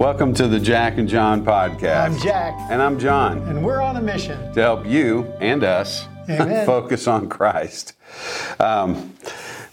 Welcome 0.00 0.32
to 0.36 0.48
the 0.48 0.58
Jack 0.58 0.96
and 0.96 1.06
John 1.06 1.44
podcast. 1.44 2.04
I'm 2.06 2.18
Jack, 2.20 2.54
And 2.70 2.80
I'm 2.80 2.98
John 2.98 3.40
and 3.40 3.62
we're 3.62 3.82
on 3.82 3.96
a 3.98 4.00
mission. 4.00 4.50
to 4.54 4.60
help 4.62 4.86
you 4.86 5.24
and 5.40 5.62
us 5.62 6.06
Amen. 6.26 6.64
focus 6.66 7.06
on 7.06 7.28
Christ. 7.28 7.92
Um, 8.58 9.12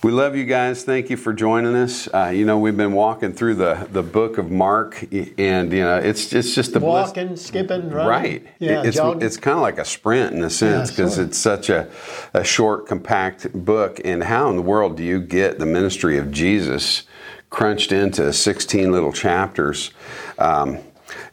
we 0.03 0.11
love 0.11 0.35
you 0.35 0.43
guys. 0.43 0.83
Thank 0.83 1.09
you 1.09 1.15
for 1.15 1.31
joining 1.31 1.75
us. 1.77 2.09
Uh, 2.13 2.31
you 2.35 2.43
know, 2.45 2.59
we've 2.59 2.75
been 2.75 2.91
walking 2.91 3.31
through 3.31 3.55
the, 3.55 3.87
the 3.93 4.03
book 4.03 4.37
of 4.37 4.51
Mark, 4.51 5.01
and, 5.13 5.71
you 5.71 5.81
know, 5.81 5.97
it's, 5.97 6.33
it's 6.33 6.53
just 6.53 6.73
the 6.73 6.81
bliss- 6.81 7.07
Walking, 7.07 7.37
skipping, 7.37 7.89
running. 7.89 8.07
Right. 8.09 8.47
Yeah, 8.59 8.83
it's 8.83 8.97
jogging. 8.97 9.21
it's 9.25 9.37
kind 9.37 9.55
of 9.55 9.61
like 9.61 9.77
a 9.77 9.85
sprint 9.85 10.33
in 10.35 10.43
a 10.43 10.49
sense 10.49 10.89
Yeah, 10.89 10.95
because 10.97 11.15
sure. 11.15 11.23
it's 11.23 11.37
such 11.37 11.69
a, 11.69 11.89
a 12.33 12.43
short, 12.43 12.85
compact 12.85 13.53
book. 13.53 14.01
And 14.03 14.25
how 14.25 14.49
in 14.49 14.57
the 14.57 14.61
world 14.61 14.97
do 14.97 15.03
you 15.03 15.21
get 15.21 15.57
the 15.57 15.65
ministry 15.65 16.17
of 16.17 16.31
Jesus 16.31 17.03
crunched 17.49 17.91
into 17.91 18.31
16 18.33 18.91
little 18.91 19.13
chapters? 19.13 19.91
Um, 20.37 20.79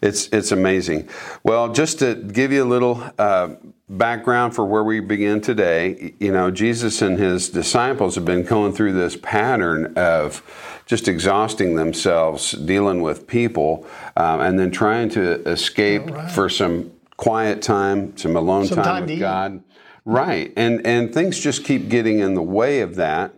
it's 0.01 0.29
it's 0.29 0.53
amazing. 0.53 1.09
Well, 1.43 1.73
just 1.73 1.99
to 2.01 2.15
give 2.15 2.53
you 2.53 2.63
a 2.63 2.67
little 2.67 3.03
uh, 3.19 3.55
background 3.89 4.55
for 4.55 4.65
where 4.65 4.85
we 4.85 5.01
begin 5.01 5.41
today, 5.41 6.15
you 6.19 6.33
know, 6.33 6.51
Jesus 6.51 7.03
and 7.03 7.19
his 7.19 7.49
disciples 7.51 8.15
have 8.15 8.25
been 8.25 8.45
going 8.45 8.73
through 8.73 8.93
this 8.93 9.17
pattern 9.17 9.93
of 9.97 10.43
just 10.87 11.09
exhausting 11.09 11.77
themselves 11.77 12.53
dealing 12.53 13.03
with 13.03 13.27
people, 13.27 13.87
um, 14.17 14.41
and 14.41 14.59
then 14.59 14.71
trying 14.71 15.09
to 15.11 15.41
escape 15.49 16.11
right. 16.11 16.31
for 16.31 16.49
some 16.49 16.93
quiet 17.17 17.63
time, 17.63 18.17
some 18.17 18.37
alone 18.37 18.67
Some 18.67 18.77
time, 18.77 18.85
time 18.85 19.07
with. 19.07 19.21
God. 19.21 19.63
Right, 20.05 20.53
and 20.57 20.87
and 20.87 21.15
things 21.15 21.41
just 21.41 21.65
keep 21.65 21.89
getting 21.89 22.19
in 22.19 22.35
the 22.35 22.43
way 22.43 22.81
of 22.81 22.97
that. 22.97 23.35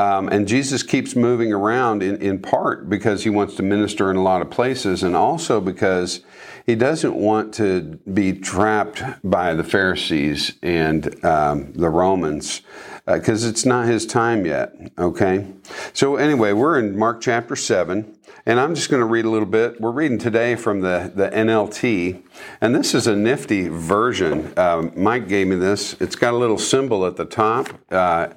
Um, 0.00 0.28
and 0.28 0.48
Jesus 0.48 0.82
keeps 0.82 1.14
moving 1.14 1.52
around 1.52 2.02
in, 2.02 2.16
in 2.22 2.38
part 2.38 2.88
because 2.88 3.22
he 3.24 3.28
wants 3.28 3.54
to 3.56 3.62
minister 3.62 4.10
in 4.10 4.16
a 4.16 4.22
lot 4.22 4.40
of 4.40 4.48
places, 4.48 5.02
and 5.02 5.14
also 5.14 5.60
because 5.60 6.20
he 6.64 6.74
doesn't 6.74 7.14
want 7.14 7.52
to 7.54 7.98
be 8.10 8.32
trapped 8.32 9.02
by 9.22 9.52
the 9.52 9.62
Pharisees 9.62 10.54
and 10.62 11.22
um, 11.22 11.74
the 11.74 11.90
Romans 11.90 12.62
because 13.04 13.44
it's 13.44 13.66
not 13.66 13.88
his 13.88 14.06
time 14.06 14.46
yet. 14.46 14.74
Okay? 14.98 15.46
So, 15.92 16.16
anyway, 16.16 16.52
we're 16.54 16.78
in 16.78 16.96
Mark 16.96 17.20
chapter 17.20 17.54
7. 17.54 18.16
And 18.46 18.58
I'm 18.58 18.74
just 18.74 18.90
going 18.90 19.00
to 19.00 19.06
read 19.06 19.24
a 19.24 19.30
little 19.30 19.48
bit. 19.48 19.80
We're 19.80 19.90
reading 19.90 20.18
today 20.18 20.56
from 20.56 20.80
the, 20.80 21.12
the 21.14 21.28
NLT, 21.28 22.22
and 22.60 22.74
this 22.74 22.94
is 22.94 23.06
a 23.06 23.14
nifty 23.14 23.68
version. 23.68 24.58
Um, 24.58 24.92
Mike 24.96 25.28
gave 25.28 25.46
me 25.46 25.56
this. 25.56 25.94
It's 26.00 26.16
got 26.16 26.32
a 26.32 26.36
little 26.36 26.58
symbol 26.58 27.06
at 27.06 27.16
the 27.16 27.26
top, 27.26 27.68
uh, 27.90 28.28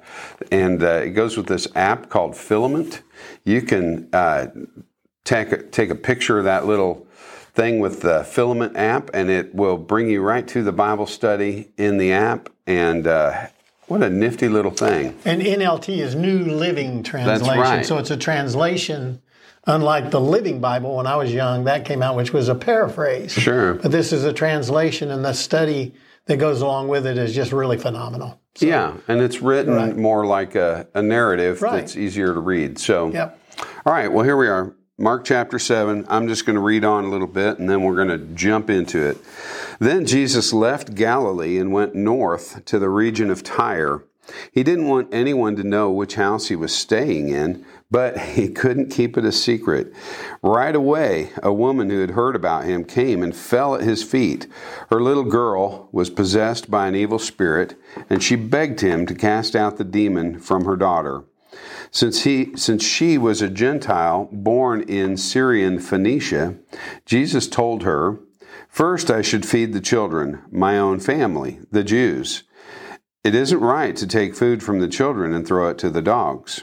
and 0.50 0.82
uh, 0.82 1.02
it 1.04 1.10
goes 1.10 1.36
with 1.36 1.46
this 1.46 1.66
app 1.74 2.10
called 2.10 2.36
Filament. 2.36 3.02
You 3.44 3.62
can 3.62 4.08
uh, 4.12 4.48
take, 5.24 5.52
a, 5.52 5.62
take 5.62 5.90
a 5.90 5.94
picture 5.94 6.38
of 6.38 6.44
that 6.44 6.66
little 6.66 7.06
thing 7.54 7.78
with 7.78 8.02
the 8.02 8.24
Filament 8.24 8.76
app, 8.76 9.10
and 9.14 9.30
it 9.30 9.54
will 9.54 9.78
bring 9.78 10.10
you 10.10 10.20
right 10.20 10.46
to 10.48 10.62
the 10.62 10.72
Bible 10.72 11.06
study 11.06 11.70
in 11.78 11.96
the 11.96 12.12
app. 12.12 12.50
And 12.66 13.06
uh, 13.06 13.46
what 13.86 14.02
a 14.02 14.10
nifty 14.10 14.48
little 14.48 14.70
thing. 14.70 15.18
And 15.24 15.40
NLT 15.40 15.96
is 15.98 16.14
New 16.14 16.44
Living 16.44 17.02
Translation. 17.02 17.58
right. 17.58 17.86
So 17.86 17.98
it's 17.98 18.10
a 18.10 18.16
translation, 18.16 19.22
unlike 19.66 20.10
the 20.10 20.20
Living 20.20 20.60
Bible 20.60 20.96
when 20.96 21.06
I 21.06 21.16
was 21.16 21.32
young, 21.32 21.64
that 21.64 21.84
came 21.84 22.02
out, 22.02 22.16
which 22.16 22.32
was 22.32 22.48
a 22.48 22.54
paraphrase. 22.54 23.32
Sure. 23.32 23.74
But 23.74 23.90
this 23.90 24.12
is 24.12 24.24
a 24.24 24.32
translation, 24.32 25.10
and 25.10 25.24
the 25.24 25.32
study 25.32 25.94
that 26.26 26.36
goes 26.38 26.60
along 26.62 26.88
with 26.88 27.06
it 27.06 27.18
is 27.18 27.34
just 27.34 27.52
really 27.52 27.76
phenomenal. 27.78 28.40
Yeah, 28.60 28.94
and 29.08 29.20
it's 29.20 29.42
written 29.42 29.74
Right. 29.74 29.96
more 29.96 30.24
like 30.26 30.54
a, 30.54 30.86
a 30.94 31.02
narrative 31.02 31.60
Right. 31.60 31.80
that's 31.80 31.96
easier 31.96 32.32
to 32.32 32.40
read. 32.40 32.78
So, 32.78 33.10
Yep. 33.10 33.38
all 33.84 33.92
right, 33.92 34.10
well, 34.10 34.24
here 34.24 34.36
we 34.36 34.48
are. 34.48 34.74
Mark 34.96 35.24
chapter 35.24 35.58
7. 35.58 36.06
I'm 36.08 36.28
just 36.28 36.46
going 36.46 36.54
to 36.54 36.62
read 36.62 36.84
on 36.84 37.04
a 37.04 37.08
little 37.08 37.26
bit 37.26 37.58
and 37.58 37.68
then 37.68 37.82
we're 37.82 37.96
going 37.96 38.08
to 38.08 38.18
jump 38.18 38.70
into 38.70 39.04
it. 39.04 39.18
Then 39.80 40.06
Jesus 40.06 40.52
left 40.52 40.94
Galilee 40.94 41.58
and 41.58 41.72
went 41.72 41.96
north 41.96 42.64
to 42.66 42.78
the 42.78 42.88
region 42.88 43.28
of 43.28 43.42
Tyre. 43.42 44.04
He 44.52 44.62
didn't 44.62 44.88
want 44.88 45.12
anyone 45.12 45.56
to 45.56 45.64
know 45.64 45.90
which 45.90 46.14
house 46.14 46.48
he 46.48 46.56
was 46.56 46.74
staying 46.74 47.28
in, 47.28 47.64
but 47.90 48.18
he 48.18 48.48
couldn't 48.48 48.90
keep 48.90 49.16
it 49.16 49.24
a 49.24 49.32
secret. 49.32 49.92
Right 50.42 50.74
away, 50.74 51.30
a 51.42 51.52
woman 51.52 51.90
who 51.90 52.00
had 52.00 52.10
heard 52.10 52.34
about 52.34 52.64
him 52.64 52.84
came 52.84 53.22
and 53.22 53.36
fell 53.36 53.74
at 53.74 53.82
his 53.82 54.02
feet. 54.02 54.46
Her 54.90 55.00
little 55.00 55.24
girl 55.24 55.88
was 55.92 56.10
possessed 56.10 56.70
by 56.70 56.88
an 56.88 56.94
evil 56.94 57.18
spirit, 57.18 57.74
and 58.08 58.22
she 58.22 58.36
begged 58.36 58.80
him 58.80 59.06
to 59.06 59.14
cast 59.14 59.54
out 59.54 59.76
the 59.76 59.84
demon 59.84 60.40
from 60.40 60.64
her 60.64 60.76
daughter. 60.76 61.24
Since, 61.90 62.24
he, 62.24 62.56
since 62.56 62.82
she 62.82 63.16
was 63.16 63.40
a 63.40 63.48
Gentile 63.48 64.28
born 64.32 64.82
in 64.82 65.16
Syrian 65.16 65.78
Phoenicia, 65.78 66.56
Jesus 67.06 67.46
told 67.46 67.84
her, 67.84 68.18
First 68.68 69.08
I 69.08 69.22
should 69.22 69.46
feed 69.46 69.72
the 69.72 69.80
children, 69.80 70.40
my 70.50 70.76
own 70.76 70.98
family, 70.98 71.60
the 71.70 71.84
Jews. 71.84 72.42
It 73.24 73.34
isn't 73.34 73.60
right 73.60 73.96
to 73.96 74.06
take 74.06 74.34
food 74.34 74.62
from 74.62 74.80
the 74.80 74.88
children 74.88 75.32
and 75.32 75.46
throw 75.46 75.70
it 75.70 75.78
to 75.78 75.88
the 75.88 76.02
dogs. 76.02 76.62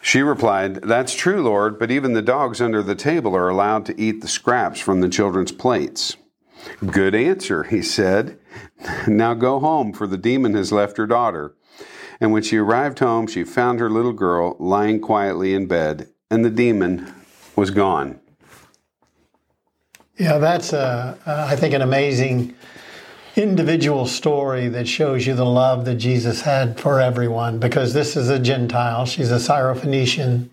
She 0.00 0.22
replied, 0.22 0.76
That's 0.76 1.12
true, 1.12 1.42
Lord, 1.42 1.76
but 1.76 1.90
even 1.90 2.12
the 2.12 2.22
dogs 2.22 2.60
under 2.60 2.84
the 2.84 2.94
table 2.94 3.34
are 3.34 3.48
allowed 3.48 3.84
to 3.86 4.00
eat 4.00 4.20
the 4.20 4.28
scraps 4.28 4.78
from 4.78 5.00
the 5.00 5.08
children's 5.08 5.50
plates. 5.50 6.16
Good 6.86 7.16
answer, 7.16 7.64
he 7.64 7.82
said. 7.82 8.38
Now 9.08 9.34
go 9.34 9.58
home, 9.58 9.92
for 9.92 10.06
the 10.06 10.18
demon 10.18 10.54
has 10.54 10.72
left 10.72 10.96
her 10.98 11.06
daughter. 11.06 11.54
And 12.20 12.32
when 12.32 12.42
she 12.42 12.58
arrived 12.58 13.00
home, 13.00 13.26
she 13.26 13.42
found 13.42 13.80
her 13.80 13.90
little 13.90 14.12
girl 14.12 14.56
lying 14.60 15.00
quietly 15.00 15.54
in 15.54 15.66
bed, 15.66 16.08
and 16.30 16.44
the 16.44 16.50
demon 16.50 17.12
was 17.56 17.70
gone. 17.70 18.20
Yeah, 20.16 20.38
that's, 20.38 20.72
uh, 20.72 21.16
I 21.26 21.56
think, 21.56 21.74
an 21.74 21.82
amazing 21.82 22.54
individual 23.36 24.06
story 24.06 24.68
that 24.68 24.86
shows 24.86 25.26
you 25.26 25.34
the 25.34 25.46
love 25.46 25.84
that 25.86 25.94
Jesus 25.94 26.42
had 26.42 26.78
for 26.78 27.00
everyone 27.00 27.58
because 27.58 27.94
this 27.94 28.16
is 28.16 28.28
a 28.28 28.38
Gentile. 28.38 29.06
She's 29.06 29.30
a 29.30 29.36
Syrophoenician. 29.36 30.50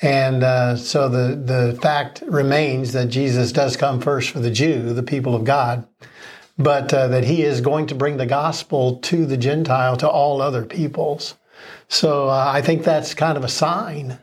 And 0.00 0.42
uh, 0.42 0.76
so 0.76 1.08
the, 1.08 1.34
the 1.34 1.78
fact 1.80 2.22
remains 2.26 2.92
that 2.92 3.06
Jesus 3.06 3.52
does 3.52 3.76
come 3.76 4.00
first 4.00 4.30
for 4.30 4.40
the 4.40 4.50
Jew, 4.50 4.92
the 4.92 5.02
people 5.02 5.34
of 5.34 5.44
God, 5.44 5.86
but 6.58 6.92
uh, 6.92 7.08
that 7.08 7.24
he 7.24 7.42
is 7.42 7.60
going 7.60 7.86
to 7.86 7.94
bring 7.94 8.16
the 8.16 8.26
gospel 8.26 8.96
to 8.96 9.26
the 9.26 9.36
Gentile, 9.36 9.96
to 9.96 10.08
all 10.08 10.40
other 10.40 10.64
peoples. 10.64 11.34
So 11.88 12.28
uh, 12.28 12.44
I 12.46 12.60
think 12.60 12.84
that's 12.84 13.14
kind 13.14 13.36
of 13.36 13.44
a 13.44 13.48
sign. 13.48 14.18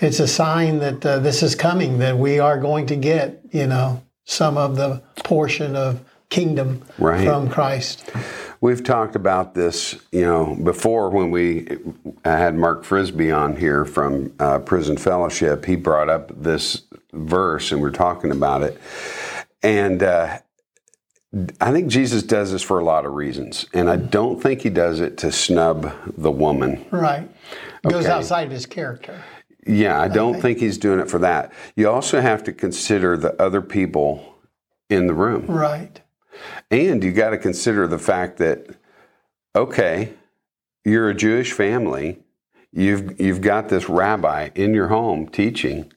It's 0.00 0.20
a 0.20 0.28
sign 0.28 0.78
that 0.78 1.04
uh, 1.04 1.18
this 1.18 1.42
is 1.42 1.54
coming, 1.54 1.98
that 1.98 2.16
we 2.16 2.38
are 2.38 2.58
going 2.58 2.86
to 2.86 2.96
get, 2.96 3.40
you 3.52 3.66
know, 3.66 4.02
some 4.24 4.56
of 4.56 4.76
the 4.76 5.02
portion 5.24 5.76
of 5.76 6.00
kingdom 6.30 6.82
Right. 6.98 7.26
from 7.26 7.48
Christ. 7.48 8.10
We've 8.60 8.82
talked 8.82 9.16
about 9.16 9.54
this, 9.54 9.96
you 10.12 10.22
know, 10.22 10.56
before 10.62 11.10
when 11.10 11.30
we 11.30 11.66
had 12.24 12.54
Mark 12.54 12.84
Frisbee 12.84 13.30
on 13.30 13.56
here 13.56 13.84
from 13.84 14.32
uh, 14.38 14.58
Prison 14.60 14.96
Fellowship. 14.96 15.64
He 15.64 15.76
brought 15.76 16.08
up 16.08 16.30
this 16.42 16.82
verse, 17.12 17.72
and 17.72 17.80
we're 17.80 17.90
talking 17.90 18.30
about 18.30 18.62
it. 18.62 18.78
And 19.62 20.02
uh, 20.02 20.38
I 21.60 21.72
think 21.72 21.88
Jesus 21.88 22.22
does 22.22 22.52
this 22.52 22.62
for 22.62 22.78
a 22.78 22.84
lot 22.84 23.06
of 23.06 23.12
reasons, 23.14 23.66
and 23.72 23.88
I 23.90 23.96
don't 23.96 24.42
think 24.42 24.62
he 24.62 24.70
does 24.70 25.00
it 25.00 25.16
to 25.18 25.32
snub 25.32 25.92
the 26.18 26.30
woman. 26.30 26.84
Right. 26.90 27.28
Goes 27.82 28.04
Okay. 28.04 28.12
outside 28.12 28.46
of 28.46 28.52
his 28.52 28.66
character. 28.66 29.22
Yeah, 29.66 30.00
I 30.00 30.08
don't 30.08 30.40
think 30.40 30.58
he's 30.58 30.78
doing 30.78 31.00
it 31.00 31.08
for 31.10 31.18
that. 31.18 31.52
You 31.76 31.88
also 31.90 32.20
have 32.20 32.42
to 32.44 32.52
consider 32.52 33.16
the 33.16 33.40
other 33.40 33.60
people 33.62 34.34
in 34.88 35.06
the 35.06 35.14
room. 35.14 35.46
Right. 35.46 35.99
And 36.70 37.02
you 37.02 37.12
got 37.12 37.30
to 37.30 37.38
consider 37.38 37.86
the 37.86 37.98
fact 37.98 38.38
that, 38.38 38.66
okay, 39.54 40.14
you're 40.84 41.10
a 41.10 41.14
Jewish 41.14 41.52
family. 41.52 42.18
You've 42.72 43.20
you've 43.20 43.40
got 43.40 43.68
this 43.68 43.88
rabbi 43.88 44.50
in 44.54 44.74
your 44.74 44.88
home 44.88 45.28
teaching, 45.28 45.92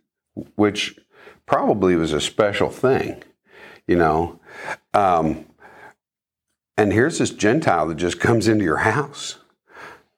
which 0.56 1.00
probably 1.46 1.96
was 1.96 2.14
a 2.14 2.22
special 2.22 2.70
thing, 2.70 3.24
you 3.88 3.96
know. 3.96 4.40
Um, 4.94 5.46
and 6.78 6.92
here's 6.92 7.20
this 7.20 7.30
Gentile 7.30 7.88
that 7.88 7.96
just 7.96 8.20
comes 8.20 8.48
into 8.48 8.64
your 8.64 8.78
house. 8.78 9.38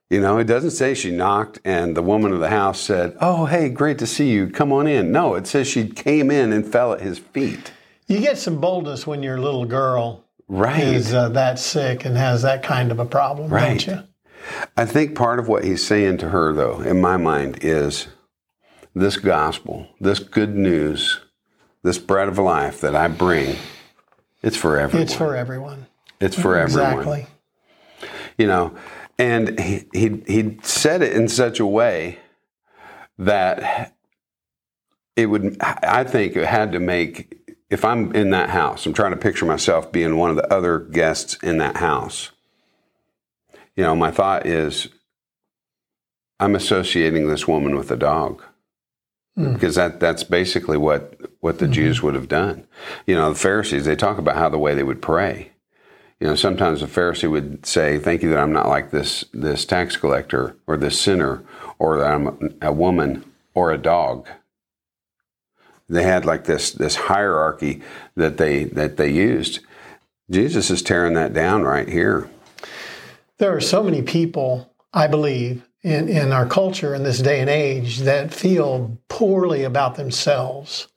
You 0.10 0.22
know, 0.22 0.38
it 0.38 0.46
doesn't 0.46 0.72
say 0.72 0.94
she 0.94 1.12
knocked 1.12 1.60
and 1.66 1.98
the 1.98 2.04
woman 2.04 2.32
of 2.32 2.40
the 2.40 2.50
house 2.50 2.80
said, 2.80 3.18
"Oh, 3.20 3.46
hey, 3.46 3.70
great 3.70 3.98
to 4.00 4.08
see 4.08 4.30
you. 4.30 4.50
Come 4.50 4.72
on 4.72 4.88
in." 4.88 5.12
No, 5.12 5.36
it 5.36 5.48
says 5.48 5.68
she 5.68 5.90
came 5.90 6.32
in 6.32 6.54
and 6.54 6.66
fell 6.66 6.94
at 6.94 7.02
his 7.02 7.20
feet. 7.20 7.72
You 8.08 8.20
get 8.20 8.38
some 8.38 8.60
boldness 8.60 9.08
when 9.08 9.24
your 9.24 9.40
little 9.40 9.66
girl 9.66 10.24
Right. 10.48 10.84
is 10.84 11.14
uh, 11.14 11.30
that 11.30 11.58
sick 11.58 12.06
and 12.06 12.16
has 12.16 12.44
that 12.44 12.62
kind 12.62 12.92
of 12.92 13.00
a 13.00 13.06
problem, 13.06 13.50
Right. 13.52 13.80
don't 13.84 13.88
you? 13.88 14.04
I 14.78 14.86
think 14.86 15.16
part 15.16 15.40
of 15.40 15.48
what 15.48 15.64
he's 15.64 15.84
saying 15.86 16.18
to 16.20 16.30
her, 16.30 16.54
though, 16.54 16.82
in 16.82 17.02
my 17.02 17.18
mind, 17.18 17.60
is 17.62 18.08
this 18.94 19.18
gospel, 19.18 19.88
this 20.00 20.20
good 20.20 20.56
news, 20.56 21.20
this 21.82 21.98
bread 21.98 22.28
of 22.28 22.38
life 22.38 22.80
that 22.82 22.96
I 22.96 23.08
bring, 23.08 23.56
it's 24.44 24.56
for 24.56 24.78
everyone. 24.78 25.04
It's 25.04 25.16
for 25.16 25.36
everyone. 25.36 25.88
It's 26.20 26.40
for 26.40 26.56
everyone. 26.58 26.92
Exactly. 26.94 27.28
You 28.38 28.46
know, 28.48 28.76
and 29.18 29.60
he, 29.60 29.86
he, 29.94 30.24
he 30.28 30.60
said 30.62 31.02
it 31.02 31.14
in 31.14 31.28
such 31.28 31.60
a 31.60 31.66
way 31.66 32.20
that 33.18 33.96
it 35.16 35.26
would. 35.28 35.58
I 35.62 36.04
think 36.04 36.36
it 36.36 36.46
had 36.46 36.74
to 36.74 36.80
make. 36.80 37.40
If 37.70 37.84
I'm 37.84 38.14
in 38.16 38.30
that 38.30 38.50
house, 38.50 38.86
I'm 38.86 38.94
trying 38.94 39.12
to 39.12 39.18
picture 39.18 39.46
myself 39.46 39.92
being 39.92 40.18
one 40.18 40.30
of 40.30 40.36
the 40.36 40.54
other 40.54 40.80
guests 40.80 41.36
in 41.42 41.58
that 41.58 41.78
house. 41.78 42.32
You 43.76 43.84
know, 43.84 43.96
my 43.96 44.12
thought 44.12 44.46
is, 44.46 44.88
I'm 46.40 46.56
associating 46.56 47.28
this 47.28 47.48
woman 47.48 47.76
with 47.76 47.92
a 47.92 47.98
dog 47.98 48.44
hmm. 49.36 49.54
because 49.54 49.76
that 49.76 50.00
that's 50.00 50.24
basically 50.24 50.78
what 50.78 51.20
what 51.40 51.60
the 51.60 51.66
mm-hmm. 51.66 51.74
Jews 51.74 52.02
would 52.02 52.16
have 52.16 52.28
done. 52.28 52.68
You 53.08 53.16
know, 53.16 53.30
the 53.30 53.40
Pharisees 53.40 53.86
they 53.86 53.96
talk 53.96 54.18
about 54.18 54.36
how 54.36 54.50
the 54.50 54.58
way 54.58 54.76
they 54.76 54.84
would 54.84 55.02
pray. 55.02 55.52
You 56.20 56.28
know, 56.28 56.36
sometimes 56.36 56.82
a 56.82 56.88
Pharisee 56.88 57.30
would 57.30 57.66
say, 57.66 57.98
"Thank 57.98 58.22
you 58.22 58.30
that 58.30 58.40
I'm 58.40 58.54
not 58.54 58.70
like 58.70 58.92
this 58.92 59.26
this 59.34 59.66
tax 59.66 59.98
collector 59.98 60.56
or 60.68 60.78
this 60.78 61.00
sinner, 61.00 61.44
or 61.80 61.98
that 61.98 62.12
I'm 62.12 62.58
a 62.62 62.72
woman 62.72 63.26
or 63.54 63.72
a 63.72 63.78
dog." 63.78 64.28
They 65.88 66.04
had 66.04 66.26
like 66.26 66.46
this 66.46 66.72
this 66.72 66.96
hierarchy 66.96 67.82
that 68.16 68.38
they 68.38 68.66
that 68.66 68.98
they 68.98 69.10
used. 69.10 69.60
Jesus 70.30 70.72
is 70.72 70.82
tearing 70.82 71.14
that 71.14 71.34
down 71.34 71.64
right 71.64 71.88
here. 71.88 72.30
There 73.38 73.56
are 73.56 73.62
so 73.62 73.84
many 73.84 74.02
people, 74.02 74.74
I 74.94 75.08
believe, 75.08 75.68
in, 75.84 76.10
in 76.10 76.32
our 76.32 76.48
culture 76.48 76.96
in 76.96 77.04
this 77.04 77.20
day 77.20 77.42
and 77.42 77.50
age 77.50 78.00
that 78.00 78.34
feel 78.34 78.98
poorly 79.08 79.64
about 79.64 79.96
themselves, 79.96 80.88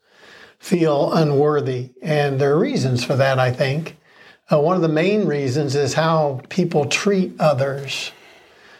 feel 0.57 1.13
unworthy. 1.13 1.91
And 2.01 2.41
there 2.41 2.53
are 2.53 2.59
reasons 2.59 3.03
for 3.03 3.15
that, 3.15 3.37
I 3.37 3.51
think. 3.51 3.97
Uh, 4.51 4.59
one 4.59 4.75
of 4.75 4.81
the 4.81 4.87
main 4.87 5.27
reasons 5.27 5.75
is 5.75 5.93
how 5.93 6.41
people 6.49 6.85
treat 6.85 7.39
others, 7.39 8.11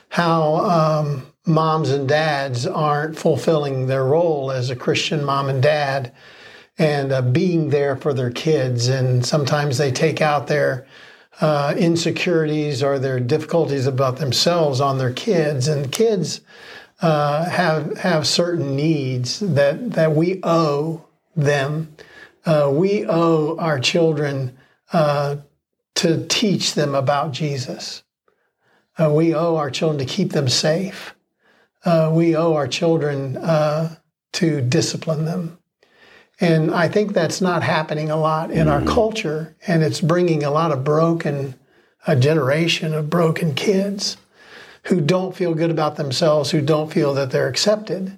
how 0.10 0.56
um, 0.56 1.29
moms 1.46 1.90
and 1.90 2.08
dads 2.08 2.68
aren't 2.68 3.18
fulfilling 3.18 3.88
their 3.88 4.06
role 4.06 4.52
as 4.52 4.70
a 4.70 4.76
Christian 4.76 5.24
mom 5.24 5.50
and 5.50 5.62
dad 5.62 6.14
and 6.78 7.12
uh, 7.12 7.22
being 7.22 7.70
there 7.70 7.96
for 7.96 8.14
their 8.14 8.32
kids. 8.32 8.88
And 8.88 9.26
sometimes 9.26 9.78
they 9.78 9.92
take 9.92 10.22
out 10.22 10.48
their 10.48 10.88
uh, 11.42 11.74
insecurities 11.78 12.84
or 12.84 13.00
their 13.00 13.20
difficulties 13.20 13.86
about 13.86 14.18
themselves 14.18 14.82
on 14.82 14.98
their 14.98 15.14
kids. 15.14 15.68
And 15.68 15.92
kids 15.92 16.42
uh, 17.02 17.50
have 17.50 17.98
have 17.98 18.28
certain 18.28 18.76
needs 18.76 19.40
that 19.40 19.92
that 19.92 20.16
we 20.16 20.40
owe 20.44 21.06
them. 21.36 21.96
Uh, 22.46 22.70
we 22.74 23.06
owe 23.06 23.58
our 23.58 23.80
children 23.80 24.58
uh, 24.92 25.38
to 25.96 26.26
teach 26.28 26.74
them 26.74 26.96
about 26.96 27.32
Jesus. 27.32 28.04
Uh, 28.98 29.12
we 29.12 29.34
owe 29.34 29.56
our 29.56 29.70
children 29.70 30.00
to 30.00 30.14
keep 30.14 30.32
them 30.32 30.50
safe. 30.50 31.16
Uh, 31.86 32.12
we 32.14 32.36
owe 32.36 32.54
our 32.54 32.68
children 32.68 33.34
to 34.34 34.62
discipline 34.62 35.26
them. 35.26 35.58
And 36.40 36.72
I 36.74 36.88
think 36.88 37.14
that's 37.14 37.42
not 37.42 37.64
happening 37.64 38.10
a 38.10 38.16
lot 38.16 38.52
in 38.52 38.70
our 38.70 38.82
culture, 38.82 39.56
and 39.68 39.84
it's 39.84 40.00
bringing 40.00 40.44
a 40.44 40.52
lot 40.52 40.72
of 40.72 40.86
broken, 40.86 41.56
a 42.08 42.16
generation 42.16 42.94
of 42.94 43.10
broken 43.10 43.54
kids 43.56 44.16
who 44.84 45.02
don't 45.02 45.36
feel 45.36 45.54
good 45.54 45.70
about 45.70 45.98
themselves, 45.98 46.52
who 46.52 46.62
don't 46.62 46.94
feel 46.94 47.14
that 47.16 47.32
they're 47.32 47.50
accepted. 47.50 48.18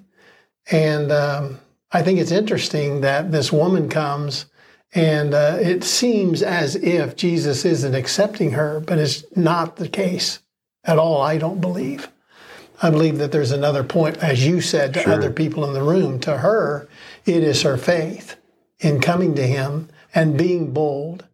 And 0.70 1.10
um, 1.10 1.58
I 1.90 2.02
think 2.02 2.20
it's 2.20 2.30
interesting 2.30 3.00
that 3.00 3.32
this 3.32 3.52
woman 3.52 3.88
comes, 3.88 4.46
and 4.94 5.34
uh, 5.34 5.58
it 5.60 5.82
seems 5.82 6.42
as 6.42 6.76
if 6.76 7.16
Jesus 7.16 7.64
isn't 7.64 7.94
accepting 7.94 8.52
her, 8.52 8.78
but 8.78 8.98
it's 8.98 9.24
not 9.36 9.76
the 9.76 9.88
case 9.88 10.38
at 10.84 10.98
all, 10.98 11.20
I 11.20 11.38
don't 11.38 11.60
believe. 11.60 12.08
I 12.82 12.90
believe 12.90 13.18
that 13.18 13.30
there's 13.30 13.52
another 13.52 13.84
point, 13.84 14.18
as 14.18 14.44
you 14.44 14.60
said 14.60 14.92
to 14.94 15.00
Sure. 15.00 15.12
other 15.12 15.30
people 15.30 15.64
in 15.64 15.72
the 15.72 15.82
room, 15.82 16.18
to 16.20 16.38
her, 16.38 16.88
it 17.24 17.42
is 17.44 17.62
her 17.62 17.76
faith 17.76 18.36
in 18.80 19.00
coming 19.00 19.36
to 19.36 19.46
him 19.46 19.88
and 20.14 20.36
being 20.36 20.72
bold 20.72 21.24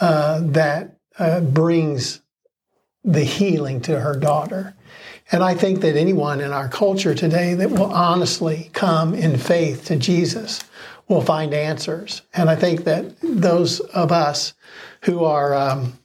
uh, 0.00 0.40
that 0.42 0.96
uh, 1.18 1.40
brings 1.40 2.20
the 3.04 3.24
healing 3.24 3.80
to 3.82 4.00
her 4.00 4.16
daughter. 4.16 4.74
And 5.30 5.42
I 5.44 5.54
think 5.54 5.80
that 5.80 5.96
anyone 5.96 6.40
in 6.40 6.52
our 6.52 6.68
culture 6.68 7.14
today 7.14 7.54
that 7.54 7.70
will 7.70 7.92
honestly 7.92 8.70
come 8.72 9.14
in 9.14 9.36
faith 9.36 9.84
to 9.86 9.96
Jesus 9.96 10.62
will 11.08 11.20
find 11.20 11.52
answers. 11.52 12.22
And 12.34 12.48
I 12.48 12.56
think 12.56 12.84
that 12.84 13.14
those 13.22 13.80
of 13.80 14.10
us 14.10 14.54
who 15.02 15.24
are 15.24 15.54
um, 15.54 15.98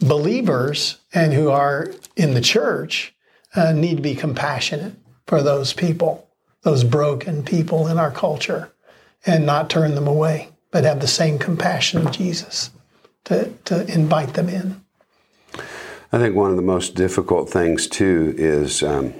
believers 0.00 0.98
and 1.14 1.32
who 1.32 1.50
are 1.50 1.92
in 2.16 2.34
the 2.34 2.40
church 2.40 3.11
uh, 3.54 3.72
need 3.72 3.96
to 3.96 4.02
be 4.02 4.14
compassionate 4.14 4.94
for 5.26 5.42
those 5.42 5.72
people, 5.72 6.28
those 6.62 6.84
broken 6.84 7.42
people 7.42 7.88
in 7.88 7.98
our 7.98 8.10
culture, 8.10 8.72
and 9.26 9.46
not 9.46 9.70
turn 9.70 9.94
them 9.94 10.06
away, 10.06 10.48
but 10.70 10.84
have 10.84 11.00
the 11.00 11.06
same 11.06 11.38
compassion 11.38 12.06
of 12.06 12.12
Jesus 12.12 12.70
to, 13.24 13.52
to 13.64 13.86
invite 13.92 14.34
them 14.34 14.48
in. 14.48 14.82
I 16.12 16.18
think 16.18 16.34
one 16.36 16.50
of 16.50 16.56
the 16.56 16.62
most 16.62 16.94
difficult 16.94 17.48
things 17.48 17.86
too 17.86 18.34
is 18.36 18.82
um, 18.82 19.14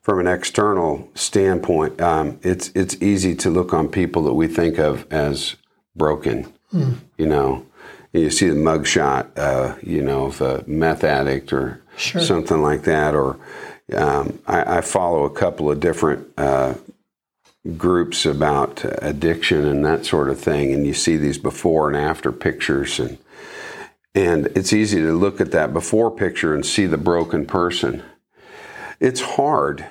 from 0.00 0.18
an 0.18 0.26
external 0.26 1.08
standpoint. 1.14 2.00
Um, 2.00 2.38
it's 2.42 2.70
it's 2.74 2.96
easy 3.02 3.34
to 3.36 3.50
look 3.50 3.74
on 3.74 3.88
people 3.88 4.22
that 4.22 4.32
we 4.32 4.46
think 4.46 4.78
of 4.78 5.06
as 5.12 5.56
broken. 5.94 6.52
You 7.18 7.26
know, 7.26 7.66
you 8.12 8.30
see 8.30 8.48
the 8.48 8.54
mugshot, 8.54 9.36
uh, 9.36 9.76
you 9.82 10.02
know, 10.02 10.26
of 10.26 10.40
a 10.40 10.64
meth 10.66 11.04
addict 11.04 11.52
or 11.52 11.79
Sure. 12.00 12.20
something 12.22 12.62
like 12.62 12.82
that. 12.84 13.14
Or 13.14 13.38
um, 13.96 14.38
I, 14.46 14.78
I 14.78 14.80
follow 14.80 15.24
a 15.24 15.30
couple 15.30 15.70
of 15.70 15.80
different 15.80 16.28
uh, 16.38 16.74
groups 17.76 18.24
about 18.26 18.84
addiction 19.02 19.66
and 19.66 19.84
that 19.84 20.06
sort 20.06 20.28
of 20.30 20.38
thing, 20.40 20.72
and 20.72 20.86
you 20.86 20.94
see 20.94 21.16
these 21.16 21.38
before 21.38 21.88
and 21.88 21.96
after 21.96 22.32
pictures 22.32 22.98
and. 23.00 23.18
And 24.12 24.46
it's 24.56 24.72
easy 24.72 24.98
to 25.02 25.12
look 25.16 25.40
at 25.40 25.52
that 25.52 25.72
before 25.72 26.10
picture 26.10 26.52
and 26.52 26.66
see 26.66 26.86
the 26.86 26.98
broken 26.98 27.46
person. 27.46 28.02
It's 28.98 29.20
hard 29.20 29.86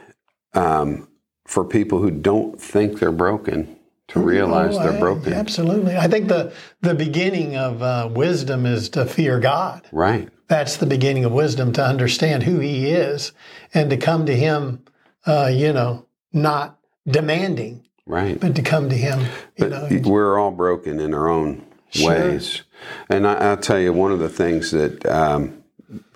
um, 0.53 1.07
for 1.47 1.63
people 1.63 1.99
who 2.01 2.11
don't 2.11 2.59
think 2.61 2.99
they're 2.99 3.13
broken 3.13 3.77
to 4.09 4.19
realize 4.19 4.75
Oh, 4.75 4.83
they're 4.83 4.97
I- 4.97 4.99
broken. 4.99 5.31
Absolutely. 5.31 5.95
I 5.95 6.09
think 6.09 6.27
the, 6.27 6.51
the 6.81 6.95
beginning 6.95 7.55
of 7.55 7.81
uh, 7.81 8.09
wisdom 8.11 8.65
is 8.65 8.89
to 8.89 9.05
fear 9.05 9.39
God. 9.39 9.87
Right. 9.93 10.27
That's 10.49 10.77
the 10.77 10.85
beginning 10.85 11.23
of 11.25 11.31
wisdom 11.31 11.71
to 11.73 11.85
understand 11.85 12.43
who 12.43 12.59
He 12.59 12.89
is 12.89 13.31
and 13.73 13.89
to 13.91 13.97
come 13.97 14.25
to 14.25 14.35
Him, 14.35 14.83
uh, 15.25 15.49
you 15.53 15.71
know, 15.71 16.05
not 16.33 16.77
demanding, 17.07 17.85
Right. 18.05 18.39
but 18.39 18.55
to 18.55 18.61
come 18.61 18.89
to 18.89 18.95
Him, 18.95 19.25
you 19.57 19.69
know. 19.69 19.87
We're 20.03 20.37
all 20.37 20.51
broken 20.51 20.99
in 20.99 21.13
our 21.13 21.29
own 21.29 21.65
Sure. 21.91 22.09
ways. 22.09 22.61
And 23.09 23.25
I, 23.27 23.33
I'll 23.35 23.57
tell 23.57 23.79
you, 23.79 23.93
one 23.93 24.11
of 24.11 24.19
the 24.19 24.29
things 24.29 24.71
that 24.71 25.05
um, 25.05 25.63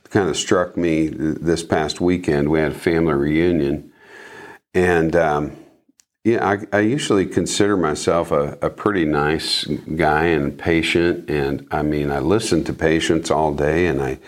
kind 0.09 0.29
of 0.29 0.37
struck 0.37 0.77
me 0.77 1.09
th- 1.09 1.37
this 1.41 1.63
past 1.63 1.99
weekend, 2.01 2.49
we 2.49 2.59
had 2.59 2.71
a 2.73 2.75
family 2.75 3.13
reunion. 3.13 3.91
And 4.75 5.15
um, 5.15 5.55
yeah, 6.23 6.47
I, 6.47 6.77
I 6.77 6.79
usually 6.79 7.25
consider 7.25 7.75
myself 7.75 8.31
a, 8.31 8.57
a 8.61 8.69
pretty 8.69 9.03
nice 9.03 9.65
guy 9.65 10.27
and 10.27 10.57
patient. 10.57 11.29
And 11.29 11.67
I 11.69 11.81
mean, 11.81 12.11
I 12.11 12.19
listen 12.19 12.63
to 12.65 12.73
patients 12.73 13.29
all 13.29 13.53
day 13.53 13.87
and 13.87 14.01
I 14.01 14.19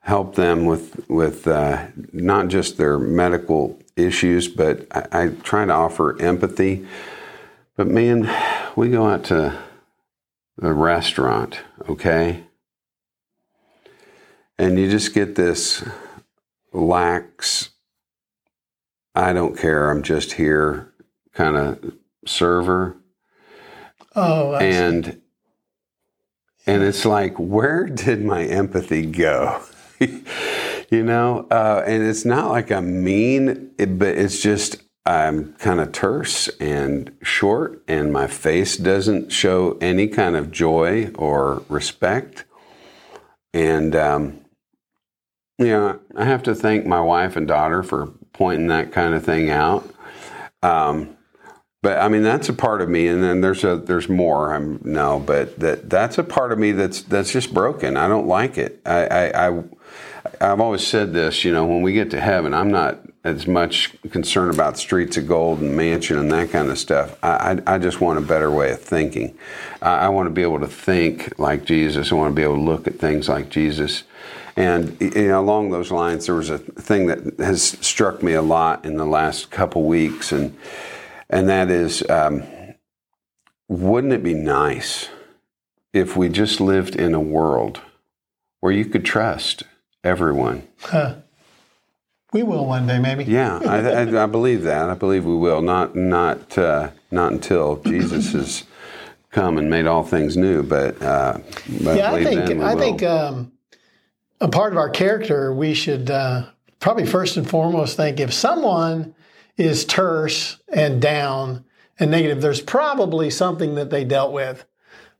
help 0.00 0.34
them 0.34 0.64
with, 0.64 1.08
with 1.08 1.46
uh, 1.46 1.86
not 2.12 2.48
just 2.48 2.76
their 2.76 2.98
medical 2.98 3.78
issues, 3.94 4.48
but 4.48 4.86
I, 4.90 5.06
I 5.12 5.28
try 5.28 5.64
to 5.64 5.72
offer 5.72 6.20
empathy. 6.20 6.86
But 7.76 7.86
man, 7.86 8.28
we 8.74 8.88
go 8.88 9.06
out 9.06 9.22
to 9.24 9.56
the 10.56 10.72
restaurant, 10.72 11.60
okay? 11.88 12.42
And 14.58 14.76
you 14.76 14.90
just 14.90 15.14
get 15.14 15.36
this 15.36 15.84
lax, 16.72 17.68
I 19.14 19.32
don't 19.32 19.56
care, 19.56 19.88
I'm 19.88 20.02
just 20.02 20.32
here 20.32 20.87
kind 21.38 21.56
of 21.56 21.94
server. 22.26 22.96
oh, 24.16 24.54
I 24.54 24.58
see. 24.58 24.76
And 24.76 25.22
and 26.66 26.82
it's 26.82 27.04
like, 27.06 27.38
where 27.38 27.86
did 28.04 28.24
my 28.24 28.44
empathy 28.44 29.06
go? 29.06 29.62
you 30.00 31.02
know, 31.02 31.46
uh, 31.50 31.82
and 31.86 32.02
it's 32.02 32.24
not 32.24 32.50
like 32.50 32.70
I'm 32.72 33.04
mean, 33.04 33.70
but 33.78 34.18
it's 34.18 34.42
just 34.42 34.82
I'm 35.06 35.54
kind 35.54 35.80
of 35.80 35.92
terse 35.92 36.48
and 36.60 37.16
short, 37.22 37.82
and 37.86 38.12
my 38.12 38.26
face 38.26 38.76
doesn't 38.76 39.30
show 39.30 39.78
any 39.80 40.08
kind 40.08 40.34
of 40.36 40.50
joy 40.50 41.10
or 41.14 41.62
respect. 41.68 42.44
And 43.54 43.94
um, 43.94 44.40
you 45.56 45.68
know, 45.68 46.00
I 46.16 46.24
have 46.24 46.42
to 46.44 46.54
thank 46.54 46.84
my 46.84 47.00
wife 47.00 47.36
and 47.36 47.46
daughter 47.46 47.84
for 47.84 48.08
pointing 48.32 48.66
that 48.68 48.90
kind 48.90 49.14
of 49.14 49.24
thing 49.24 49.50
out. 49.50 49.88
Um, 50.62 51.17
but 51.82 51.98
I 51.98 52.08
mean, 52.08 52.22
that's 52.22 52.48
a 52.48 52.52
part 52.52 52.80
of 52.82 52.88
me, 52.88 53.06
and 53.06 53.22
then 53.22 53.40
there's 53.40 53.62
a 53.64 53.76
there's 53.76 54.08
more. 54.08 54.54
I'm 54.54 54.80
no, 54.82 55.20
but 55.20 55.58
that 55.60 55.88
that's 55.88 56.18
a 56.18 56.24
part 56.24 56.52
of 56.52 56.58
me 56.58 56.72
that's 56.72 57.02
that's 57.02 57.32
just 57.32 57.54
broken. 57.54 57.96
I 57.96 58.08
don't 58.08 58.26
like 58.26 58.58
it. 58.58 58.80
I 58.84 59.06
I, 59.06 59.48
I 59.48 59.62
I've 60.40 60.60
always 60.60 60.86
said 60.86 61.12
this. 61.12 61.44
You 61.44 61.52
know, 61.52 61.66
when 61.66 61.82
we 61.82 61.92
get 61.92 62.10
to 62.10 62.20
heaven, 62.20 62.52
I'm 62.52 62.70
not 62.70 63.00
as 63.24 63.46
much 63.46 63.94
concerned 64.10 64.54
about 64.54 64.78
streets 64.78 65.16
of 65.16 65.28
gold 65.28 65.60
and 65.60 65.76
mansion 65.76 66.18
and 66.18 66.30
that 66.32 66.50
kind 66.50 66.70
of 66.70 66.78
stuff. 66.78 67.16
I, 67.22 67.60
I, 67.66 67.74
I 67.74 67.78
just 67.78 68.00
want 68.00 68.18
a 68.18 68.22
better 68.22 68.50
way 68.50 68.72
of 68.72 68.80
thinking. 68.80 69.36
I, 69.82 69.98
I 69.98 70.08
want 70.08 70.26
to 70.26 70.30
be 70.30 70.42
able 70.42 70.60
to 70.60 70.68
think 70.68 71.38
like 71.38 71.64
Jesus. 71.64 72.10
I 72.10 72.14
want 72.14 72.32
to 72.32 72.34
be 72.34 72.42
able 72.42 72.56
to 72.56 72.62
look 72.62 72.86
at 72.86 72.98
things 72.98 73.28
like 73.28 73.50
Jesus. 73.50 74.04
And 74.56 75.00
you 75.00 75.28
know, 75.28 75.40
along 75.40 75.70
those 75.70 75.92
lines, 75.92 76.26
there 76.26 76.34
was 76.34 76.50
a 76.50 76.58
thing 76.58 77.06
that 77.06 77.38
has 77.38 77.62
struck 77.62 78.22
me 78.22 78.32
a 78.32 78.42
lot 78.42 78.84
in 78.84 78.96
the 78.96 79.06
last 79.06 79.52
couple 79.52 79.84
weeks, 79.84 80.32
and 80.32 80.56
and 81.30 81.48
that 81.48 81.70
is, 81.70 82.08
um, 82.08 82.44
wouldn't 83.68 84.12
it 84.12 84.22
be 84.22 84.34
nice 84.34 85.08
if 85.92 86.16
we 86.16 86.28
just 86.28 86.60
lived 86.60 86.96
in 86.96 87.14
a 87.14 87.20
world 87.20 87.80
where 88.60 88.72
you 88.72 88.84
could 88.84 89.04
trust 89.04 89.64
everyone? 90.02 90.66
Huh. 90.80 91.16
We 92.32 92.42
will 92.42 92.66
one 92.66 92.86
day, 92.86 92.98
maybe. 92.98 93.24
Yeah, 93.24 93.58
I, 93.64 93.78
I, 93.78 94.24
I, 94.24 94.26
believe 94.26 94.62
that. 94.64 94.90
I 94.90 94.94
believe 94.94 95.24
we 95.24 95.34
will. 95.34 95.62
Not 95.62 95.96
not 95.96 96.58
uh, 96.58 96.90
not 97.10 97.32
until 97.32 97.76
Jesus 97.76 98.32
has 98.32 98.64
come 99.30 99.56
and 99.56 99.70
made 99.70 99.86
all 99.86 100.04
things 100.04 100.36
new, 100.36 100.62
but, 100.62 101.00
uh, 101.02 101.38
but 101.82 101.96
yeah, 101.96 102.12
I, 102.12 102.24
think 102.24 102.50
I 102.60 102.74
will. 102.74 102.80
think 102.80 103.02
um, 103.02 103.52
a 104.40 104.48
part 104.48 104.72
of 104.72 104.78
our 104.78 104.90
character 104.90 105.54
we 105.54 105.74
should 105.74 106.10
uh, 106.10 106.46
probably 106.80 107.06
first 107.06 107.36
and 107.36 107.48
foremost 107.48 107.96
think 107.96 108.20
if 108.20 108.32
someone 108.32 109.14
is 109.58 109.84
terse 109.84 110.58
and 110.72 111.02
down 111.02 111.64
and 111.98 112.10
negative, 112.10 112.40
there's 112.40 112.60
probably 112.62 113.28
something 113.28 113.74
that 113.74 113.90
they 113.90 114.04
dealt 114.04 114.32
with. 114.32 114.64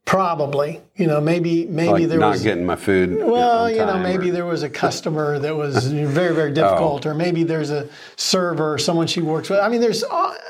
Probably, 0.05 0.81
you 0.95 1.05
know, 1.05 1.21
maybe 1.21 1.67
maybe 1.67 1.91
like 1.91 2.07
there 2.07 2.17
not 2.17 2.31
was 2.31 2.41
getting 2.41 2.65
my 2.65 2.77
food. 2.77 3.19
Well, 3.23 3.69
you 3.69 3.77
know, 3.77 3.99
maybe 3.99 4.29
or... 4.29 4.33
there 4.33 4.45
was 4.45 4.63
a 4.63 4.69
customer 4.69 5.37
that 5.37 5.55
was 5.55 5.85
very 5.91 6.33
very 6.33 6.51
difficult, 6.51 7.05
oh. 7.05 7.11
or 7.11 7.13
maybe 7.13 7.43
there's 7.43 7.69
a 7.69 7.87
server, 8.15 8.79
someone 8.79 9.05
she 9.05 9.21
works 9.21 9.51
with. 9.51 9.59
I 9.59 9.69
mean, 9.69 9.81
there's 9.81 10.03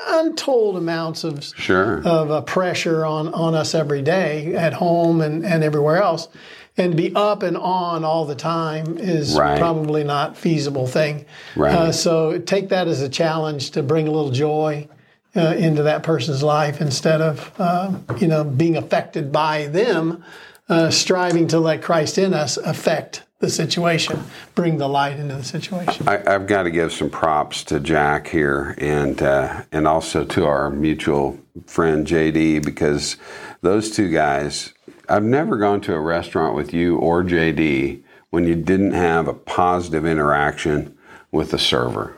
untold 0.06 0.78
amounts 0.78 1.24
of 1.24 1.44
sure 1.44 1.98
of 2.06 2.30
uh, 2.30 2.40
pressure 2.42 3.04
on 3.04 3.34
on 3.34 3.54
us 3.54 3.74
every 3.74 4.00
day 4.00 4.54
at 4.54 4.72
home 4.72 5.20
and 5.20 5.44
and 5.44 5.62
everywhere 5.62 6.02
else, 6.02 6.28
and 6.76 6.96
be 6.96 7.14
up 7.14 7.42
and 7.42 7.56
on 7.56 8.04
all 8.04 8.24
the 8.24 8.34
time 8.34 8.96
is 8.98 9.36
right. 9.36 9.58
probably 9.58 10.04
not 10.04 10.36
feasible 10.36 10.86
thing. 10.86 11.26
Right. 11.56 11.74
Uh, 11.74 11.92
so 11.92 12.38
take 12.38 12.68
that 12.70 12.88
as 12.88 13.02
a 13.02 13.08
challenge 13.08 13.72
to 13.72 13.82
bring 13.82 14.08
a 14.08 14.10
little 14.10 14.30
joy 14.30 14.88
uh, 15.36 15.54
into 15.56 15.84
that 15.84 16.02
person's 16.02 16.42
life 16.42 16.80
instead 16.80 17.20
of 17.20 17.52
uh, 17.58 17.92
you 18.18 18.26
know 18.26 18.44
being 18.44 18.76
affected 18.76 19.30
by 19.30 19.66
them 19.66 20.24
uh, 20.68 20.90
striving 20.90 21.46
to 21.48 21.60
let 21.60 21.82
christ 21.82 22.18
in 22.18 22.34
us 22.34 22.56
affect 22.56 23.22
the 23.38 23.48
situation 23.48 24.22
bring 24.54 24.78
the 24.78 24.88
light 24.88 25.18
into 25.18 25.34
the 25.34 25.44
situation 25.44 26.06
I, 26.08 26.18
have 26.30 26.46
got 26.46 26.64
to 26.64 26.70
give 26.70 26.92
some 26.92 27.10
props 27.10 27.62
to 27.64 27.80
jack 27.80 28.28
here 28.28 28.74
and 28.78 29.22
uh, 29.22 29.62
and 29.70 29.86
also 29.86 30.24
to 30.24 30.46
our 30.46 30.68
mutual 30.70 31.38
friend 31.64 32.06
jd 32.06 32.64
because 32.64 33.16
those 33.60 33.90
two 33.92 34.10
guys 34.10 34.74
i've 35.10 35.22
never 35.24 35.56
gone 35.58 35.80
to 35.80 35.94
a 35.94 36.00
restaurant 36.00 36.54
with 36.54 36.72
you 36.72 36.96
or 36.96 37.22
jd 37.22 38.02
when 38.30 38.46
you 38.46 38.54
didn't 38.54 38.92
have 38.92 39.28
a 39.28 39.34
positive 39.34 40.06
interaction 40.06 40.96
with 41.30 41.50
the 41.50 41.58
server 41.58 42.16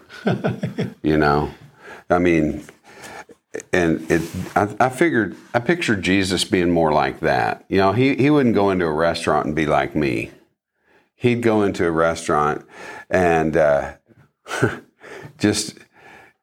you 1.03 1.17
know 1.17 1.53
I 2.13 2.19
mean, 2.19 2.65
and 3.73 4.11
it 4.11 4.23
I, 4.55 4.75
I, 4.79 4.89
figured 4.91 5.37
I 5.55 5.61
pictured 5.61 6.03
Jesus 6.03 6.45
being 6.45 6.71
more 6.71 6.93
like 6.93 7.21
that. 7.21 7.65
You 7.69 7.79
know, 7.79 7.93
he, 7.93 8.15
he 8.17 8.31
wouldn't 8.31 8.55
go 8.55 8.71
into 8.71 8.85
a 8.85 8.93
restaurant 8.93 9.47
and 9.47 9.57
be 9.57 9.67
like 9.67 9.97
me. 9.97 10.31
He'd 11.15 11.43
go 11.43 11.63
into 11.63 11.87
a 11.87 11.91
restaurant 11.91 12.67
and 13.09 13.57
uh, 13.57 13.95
just 15.39 15.79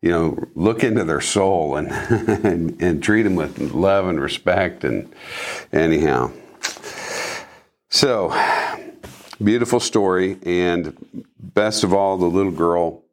you 0.01 0.09
know 0.09 0.37
look 0.55 0.83
into 0.83 1.03
their 1.03 1.21
soul 1.21 1.75
and, 1.75 1.87
and, 2.45 2.81
and 2.81 3.03
treat 3.03 3.23
them 3.23 3.35
with 3.35 3.59
love 3.59 4.07
and 4.07 4.19
respect 4.19 4.83
and 4.83 5.13
anyhow. 5.71 6.31
So 7.89 8.29
beautiful 9.43 9.79
story 9.79 10.37
and 10.43 11.25
best 11.39 11.83
of 11.83 11.93
all 11.93 12.17
the 12.17 12.25
little 12.25 12.51
girl 12.51 13.03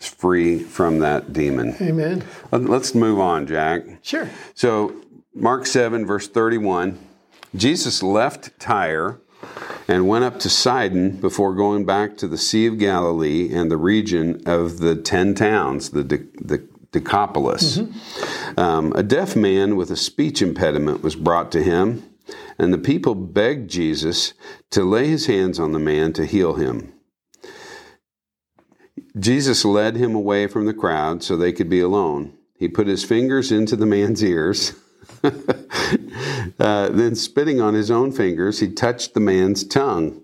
is 0.00 0.08
free 0.08 0.58
from 0.58 1.00
that 1.00 1.32
demon. 1.32 1.76
Amen. 1.80 2.24
Let's 2.50 2.94
move 2.94 3.20
on, 3.20 3.46
Jack. 3.46 3.82
Sure. 4.02 4.28
So, 4.54 4.94
Mark 5.34 5.66
7, 5.66 6.06
verse 6.06 6.28
31 6.28 6.98
Jesus 7.54 8.02
left 8.02 8.58
Tyre 8.58 9.20
and 9.86 10.08
went 10.08 10.24
up 10.24 10.38
to 10.40 10.50
Sidon 10.50 11.16
before 11.16 11.54
going 11.54 11.84
back 11.84 12.16
to 12.18 12.28
the 12.28 12.38
Sea 12.38 12.66
of 12.66 12.78
Galilee 12.78 13.52
and 13.52 13.70
the 13.70 13.76
region 13.76 14.42
of 14.46 14.78
the 14.78 14.96
ten 14.96 15.34
towns, 15.34 15.90
the, 15.90 16.04
De- 16.04 16.28
the 16.40 16.66
Decapolis. 16.90 17.78
Mm-hmm. 17.78 18.60
Um, 18.60 18.92
a 18.94 19.02
deaf 19.02 19.36
man 19.36 19.76
with 19.76 19.90
a 19.90 19.96
speech 19.96 20.40
impediment 20.40 21.02
was 21.02 21.16
brought 21.16 21.50
to 21.52 21.62
him, 21.62 22.02
and 22.58 22.72
the 22.72 22.78
people 22.78 23.14
begged 23.14 23.68
Jesus 23.68 24.32
to 24.70 24.84
lay 24.84 25.08
his 25.08 25.26
hands 25.26 25.58
on 25.58 25.72
the 25.72 25.78
man 25.78 26.12
to 26.14 26.24
heal 26.24 26.54
him. 26.54 26.92
Jesus 29.18 29.64
led 29.64 29.96
him 29.96 30.14
away 30.14 30.46
from 30.46 30.66
the 30.66 30.74
crowd 30.74 31.22
so 31.22 31.36
they 31.36 31.52
could 31.52 31.68
be 31.68 31.80
alone. 31.80 32.32
He 32.56 32.68
put 32.68 32.86
his 32.86 33.04
fingers 33.04 33.52
into 33.52 33.76
the 33.76 33.86
man's 33.86 34.22
ears. 34.22 34.72
uh, 36.58 36.88
then, 36.90 37.14
spitting 37.14 37.60
on 37.60 37.74
his 37.74 37.90
own 37.90 38.12
fingers, 38.12 38.60
he 38.60 38.68
touched 38.68 39.14
the 39.14 39.20
man's 39.20 39.64
tongue. 39.64 40.20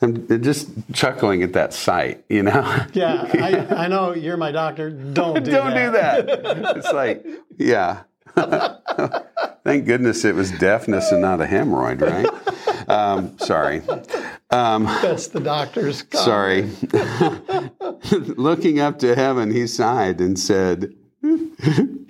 I'm 0.00 0.26
just 0.42 0.68
chuckling 0.92 1.42
at 1.42 1.52
that 1.52 1.72
sight, 1.72 2.24
you 2.28 2.42
know? 2.42 2.86
Yeah, 2.92 3.30
I, 3.34 3.84
I 3.84 3.88
know 3.88 4.14
you're 4.14 4.36
my 4.36 4.50
doctor. 4.50 4.90
Don't 4.90 5.44
do 5.44 5.50
Don't 5.50 5.74
that. 5.74 6.26
do 6.26 6.32
that. 6.32 6.76
It's 6.76 6.92
like, 6.92 7.24
yeah. 7.56 8.02
Thank 9.64 9.86
goodness 9.86 10.24
it 10.24 10.34
was 10.34 10.50
deafness 10.52 11.12
and 11.12 11.22
not 11.22 11.40
a 11.40 11.44
hemorrhoid, 11.44 12.00
right? 12.00 12.88
Um, 12.88 13.38
sorry. 13.38 13.82
Um, 14.50 14.84
That's 14.84 15.28
the 15.28 15.40
doctor's. 15.40 16.04
Sorry. 16.12 16.68
Looking 18.10 18.80
up 18.80 18.98
to 19.00 19.14
heaven, 19.14 19.52
he 19.52 19.66
sighed 19.68 20.20
and 20.20 20.38
said, 20.38 20.92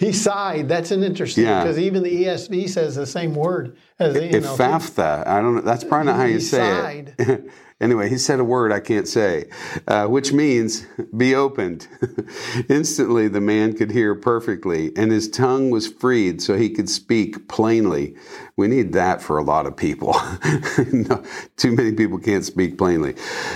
he 0.03 0.13
sighed. 0.13 0.69
That's 0.69 0.91
an 0.91 1.05
interesting 1.05 1.45
because 1.45 1.79
yeah. 1.79 1.85
even 1.85 2.03
the 2.03 2.25
ESV 2.25 2.69
says 2.69 2.97
the 2.97 3.07
same 3.07 3.37
word 3.37 3.77
as 4.01 4.15
the 4.15 4.21
Ephphatha. 4.21 5.25
I 5.29 5.41
don't 5.41 5.55
know. 5.55 5.61
That's 5.61 5.85
probably 5.85 6.07
not 6.07 6.17
how 6.17 6.25
you 6.25 6.41
say 6.41 6.57
sighed. 6.59 7.15
it. 7.19 7.51
anyway, 7.81 8.09
he 8.09 8.19
said 8.19 8.41
a 8.41 8.45
word 8.45 8.73
I 8.73 8.81
can't 8.81 9.07
say, 9.07 9.49
uh, 9.87 10.09
which 10.09 10.33
means 10.33 10.85
be 11.17 11.37
opened. 11.37 11.87
Instantly, 12.69 13.29
the 13.29 13.41
man 13.41 13.77
could 13.77 13.93
hear 13.93 14.17
perfectly, 14.17 14.91
and 14.97 15.13
his 15.13 15.31
tongue 15.31 15.71
was 15.71 15.87
freed 15.87 16.43
so 16.43 16.57
he 16.57 16.69
could 16.69 16.91
speak 16.91 17.47
plainly. 17.47 18.17
We 18.57 18.67
need 18.67 18.95
that 18.95 19.23
for 19.23 19.39
a 19.39 19.45
lot 19.45 19.67
of 19.67 19.77
people. 19.77 20.15
no, 20.93 21.23
too 21.57 21.77
many 21.77 21.93
people 21.93 22.19
can't 22.19 22.45
speak 22.45 22.77
plainly. 22.77 23.15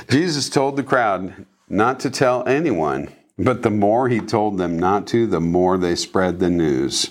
Jesus 0.08 0.48
told 0.48 0.76
the 0.76 0.84
crowd 0.84 1.44
not 1.68 1.98
to 2.00 2.08
tell 2.08 2.46
anyone 2.46 3.08
but 3.38 3.62
the 3.62 3.71
more 3.71 4.09
he 4.09 4.21
told 4.21 4.59
them 4.59 4.78
not 4.78 5.07
to, 5.09 5.26
the 5.26 5.40
more 5.40 5.76
they 5.76 5.95
spread 5.95 6.38
the 6.38 6.50
news. 6.50 7.11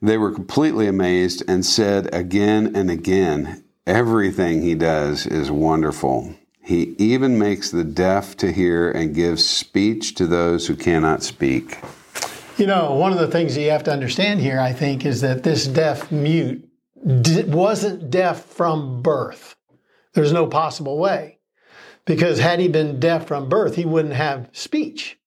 They 0.00 0.16
were 0.16 0.30
completely 0.30 0.86
amazed 0.86 1.42
and 1.48 1.64
said 1.64 2.12
again 2.14 2.76
and 2.76 2.90
again, 2.90 3.64
Everything 3.88 4.60
he 4.60 4.74
does 4.74 5.26
is 5.26 5.50
wonderful. 5.50 6.34
He 6.62 6.94
even 6.98 7.38
makes 7.38 7.70
the 7.70 7.84
deaf 7.84 8.36
to 8.36 8.52
hear 8.52 8.90
and 8.90 9.14
gives 9.14 9.48
speech 9.48 10.14
to 10.16 10.26
those 10.26 10.66
who 10.66 10.76
cannot 10.76 11.22
speak. 11.22 11.78
You 12.58 12.66
know, 12.66 12.92
one 12.92 13.12
of 13.12 13.18
the 13.18 13.28
things 13.28 13.56
you 13.56 13.70
have 13.70 13.84
to 13.84 13.90
understand 13.90 14.40
here, 14.40 14.60
I 14.60 14.74
think, 14.74 15.06
is 15.06 15.22
that 15.22 15.42
this 15.42 15.66
deaf 15.66 16.12
mute 16.12 16.68
wasn't 17.02 18.10
deaf 18.10 18.44
from 18.44 19.00
birth. 19.00 19.56
There's 20.12 20.34
no 20.34 20.46
possible 20.46 20.98
way. 20.98 21.38
Because 22.04 22.40
had 22.40 22.60
he 22.60 22.68
been 22.68 23.00
deaf 23.00 23.26
from 23.26 23.48
birth, 23.48 23.76
he 23.76 23.86
wouldn't 23.86 24.14
have 24.14 24.50
speech. 24.52 25.18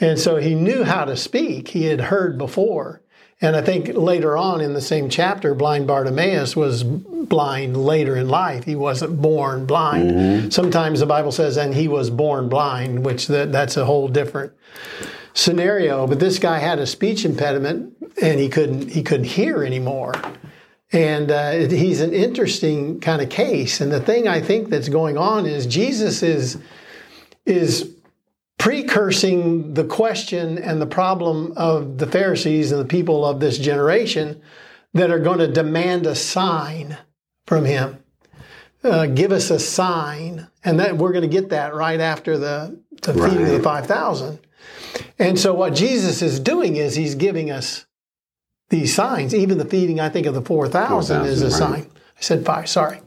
And 0.00 0.18
so 0.18 0.36
he 0.36 0.54
knew 0.54 0.82
how 0.84 1.04
to 1.04 1.16
speak. 1.16 1.68
He 1.68 1.84
had 1.84 2.00
heard 2.00 2.38
before. 2.38 3.02
And 3.42 3.56
I 3.56 3.62
think 3.62 3.88
later 3.94 4.36
on 4.36 4.60
in 4.60 4.74
the 4.74 4.80
same 4.80 5.08
chapter, 5.08 5.54
blind 5.54 5.86
Bartimaeus 5.86 6.54
was 6.54 6.82
blind 6.84 7.76
later 7.76 8.16
in 8.16 8.28
life. 8.28 8.64
He 8.64 8.76
wasn't 8.76 9.22
born 9.22 9.64
blind. 9.64 10.10
Mm-hmm. 10.10 10.50
Sometimes 10.50 11.00
the 11.00 11.06
Bible 11.06 11.32
says, 11.32 11.56
and 11.56 11.74
he 11.74 11.88
was 11.88 12.10
born 12.10 12.48
blind, 12.48 13.04
which 13.04 13.28
that, 13.28 13.50
that's 13.52 13.76
a 13.78 13.86
whole 13.86 14.08
different 14.08 14.52
scenario. 15.32 16.06
But 16.06 16.20
this 16.20 16.38
guy 16.38 16.58
had 16.58 16.78
a 16.78 16.86
speech 16.86 17.24
impediment 17.24 17.96
and 18.20 18.38
he 18.38 18.48
couldn't 18.48 18.90
he 18.90 19.02
couldn't 19.02 19.26
hear 19.26 19.64
anymore. 19.64 20.12
And 20.92 21.30
uh, 21.30 21.52
he's 21.52 22.00
an 22.00 22.12
interesting 22.12 23.00
kind 23.00 23.22
of 23.22 23.28
case. 23.28 23.80
And 23.80 23.92
the 23.92 24.00
thing 24.00 24.26
I 24.26 24.40
think 24.40 24.70
that's 24.70 24.88
going 24.88 25.16
on 25.16 25.46
is 25.46 25.66
Jesus 25.66 26.22
is 26.22 26.58
is 27.46 27.94
precursing 28.60 29.72
the 29.72 29.84
question 29.84 30.58
and 30.58 30.82
the 30.82 30.86
problem 30.86 31.54
of 31.56 31.96
the 31.96 32.06
Pharisees 32.06 32.70
and 32.70 32.80
the 32.80 32.84
people 32.84 33.24
of 33.24 33.40
this 33.40 33.56
generation 33.56 34.40
that 34.92 35.10
are 35.10 35.18
going 35.18 35.38
to 35.38 35.48
demand 35.48 36.04
a 36.06 36.14
sign 36.14 36.98
from 37.46 37.64
him. 37.64 38.04
Uh, 38.84 39.06
give 39.06 39.32
us 39.32 39.50
a 39.50 39.58
sign, 39.58 40.46
and 40.62 40.78
that 40.78 40.98
we're 40.98 41.12
going 41.12 41.28
to 41.28 41.28
get 41.28 41.48
that 41.48 41.74
right 41.74 42.00
after 42.00 42.36
the, 42.36 42.78
the 43.02 43.14
feeding 43.14 43.42
of 43.42 43.48
the 43.48 43.62
five 43.62 43.86
thousand. 43.86 44.38
And 45.18 45.38
so 45.38 45.54
what 45.54 45.74
Jesus 45.74 46.20
is 46.20 46.38
doing 46.38 46.76
is 46.76 46.94
he's 46.94 47.14
giving 47.14 47.50
us 47.50 47.86
these 48.68 48.94
signs. 48.94 49.34
Even 49.34 49.56
the 49.56 49.64
feeding, 49.64 50.00
I 50.00 50.10
think, 50.10 50.26
of 50.26 50.34
the 50.34 50.42
4,000 50.42 51.24
is 51.26 51.42
a 51.42 51.46
right. 51.46 51.52
sign. 51.52 51.90
I 52.16 52.20
said 52.20 52.44
five, 52.44 52.68
sorry. 52.68 53.00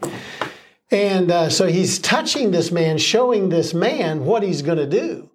And 0.91 1.31
uh, 1.31 1.49
so 1.49 1.67
he's 1.67 1.99
touching 1.99 2.51
this 2.51 2.71
man, 2.71 2.97
showing 2.97 3.49
this 3.49 3.73
man 3.73 4.25
what 4.25 4.43
he's 4.43 4.61
going 4.61 4.77
to 4.77 4.87
do. 4.87 5.29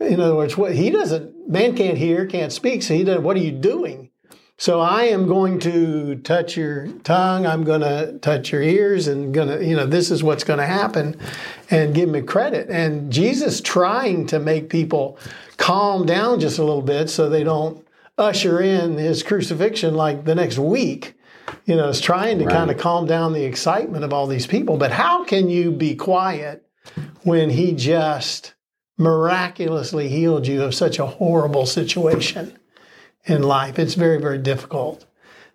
In 0.00 0.20
other 0.20 0.34
words, 0.34 0.56
what 0.56 0.74
he 0.74 0.90
doesn't, 0.90 1.48
man 1.48 1.76
can't 1.76 1.98
hear, 1.98 2.26
can't 2.26 2.52
speak, 2.52 2.82
so 2.82 2.94
he 2.94 3.04
doesn't, 3.04 3.22
what 3.22 3.36
are 3.36 3.40
you 3.40 3.52
doing? 3.52 4.10
So 4.58 4.80
I 4.80 5.04
am 5.04 5.26
going 5.26 5.58
to 5.60 6.16
touch 6.16 6.56
your 6.56 6.86
tongue, 7.02 7.46
I'm 7.46 7.64
going 7.64 7.80
to 7.80 8.18
touch 8.20 8.52
your 8.52 8.62
ears, 8.62 9.08
and 9.08 9.34
going 9.34 9.48
to, 9.48 9.64
you 9.64 9.74
know, 9.74 9.86
this 9.86 10.10
is 10.10 10.22
what's 10.22 10.44
going 10.44 10.58
to 10.58 10.66
happen, 10.66 11.16
and 11.70 11.94
give 11.94 12.08
me 12.08 12.22
credit. 12.22 12.68
And 12.68 13.12
Jesus 13.12 13.60
trying 13.60 14.26
to 14.28 14.38
make 14.38 14.68
people 14.68 15.18
calm 15.56 16.06
down 16.06 16.38
just 16.38 16.58
a 16.58 16.64
little 16.64 16.82
bit 16.82 17.10
so 17.10 17.28
they 17.28 17.44
don't 17.44 17.84
usher 18.18 18.60
in 18.60 18.98
his 18.98 19.22
crucifixion 19.22 19.94
like 19.94 20.24
the 20.24 20.34
next 20.34 20.58
week. 20.58 21.14
You 21.64 21.74
know, 21.76 21.88
is 21.88 22.00
trying 22.00 22.38
to 22.38 22.44
Right. 22.44 22.54
kind 22.54 22.70
of 22.70 22.78
calm 22.78 23.06
down 23.06 23.32
the 23.32 23.44
excitement 23.44 24.04
of 24.04 24.12
all 24.12 24.26
these 24.28 24.46
people. 24.46 24.76
But 24.76 24.92
how 24.92 25.24
can 25.24 25.50
you 25.50 25.72
be 25.72 25.96
quiet 25.96 26.64
when 27.24 27.50
he 27.50 27.72
just 27.72 28.54
miraculously 28.98 30.08
healed 30.08 30.46
you 30.46 30.62
of 30.62 30.74
such 30.74 30.98
a 30.98 31.06
horrible 31.06 31.66
situation 31.66 32.58
in 33.24 33.42
life? 33.42 33.78
It's 33.78 33.94
very, 33.94 34.20
very 34.20 34.38
difficult. 34.38 35.04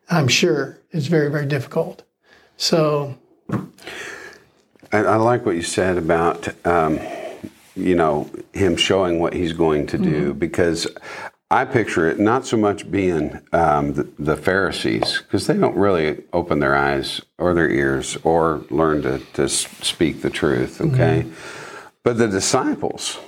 I'm 0.09 0.27
sure 0.27 0.79
it's 0.91 1.07
very, 1.07 1.29
very 1.29 1.45
difficult. 1.45 2.03
So, 2.55 3.17
I, 4.91 4.99
I 4.99 5.15
like 5.17 5.45
what 5.45 5.55
you 5.55 5.61
said 5.61 5.97
about, 5.97 6.47
um, 6.65 6.99
you 7.75 7.95
know, 7.95 8.29
him 8.53 8.75
showing 8.77 9.19
what 9.19 9.33
he's 9.33 9.53
going 9.53 9.85
to 9.87 9.97
do 9.97 10.33
because 10.33 10.87
I 11.49 11.63
picture 11.65 12.09
it 12.09 12.19
not 12.19 12.45
so 12.45 12.57
much 12.57 12.89
being 12.89 13.39
um, 13.53 13.93
the, 13.93 14.07
the 14.19 14.35
Pharisees 14.35 15.21
because 15.21 15.47
they 15.47 15.55
don't 15.55 15.77
really 15.77 16.23
open 16.33 16.59
their 16.59 16.75
eyes 16.75 17.21
or 17.37 17.53
their 17.53 17.69
ears 17.69 18.17
or 18.23 18.65
learn 18.69 19.01
to, 19.03 19.19
to 19.33 19.47
speak 19.47 20.21
the 20.21 20.29
truth, 20.29 20.81
okay? 20.81 21.25
But 22.03 22.17
the 22.17 22.27
disciples, 22.27 23.19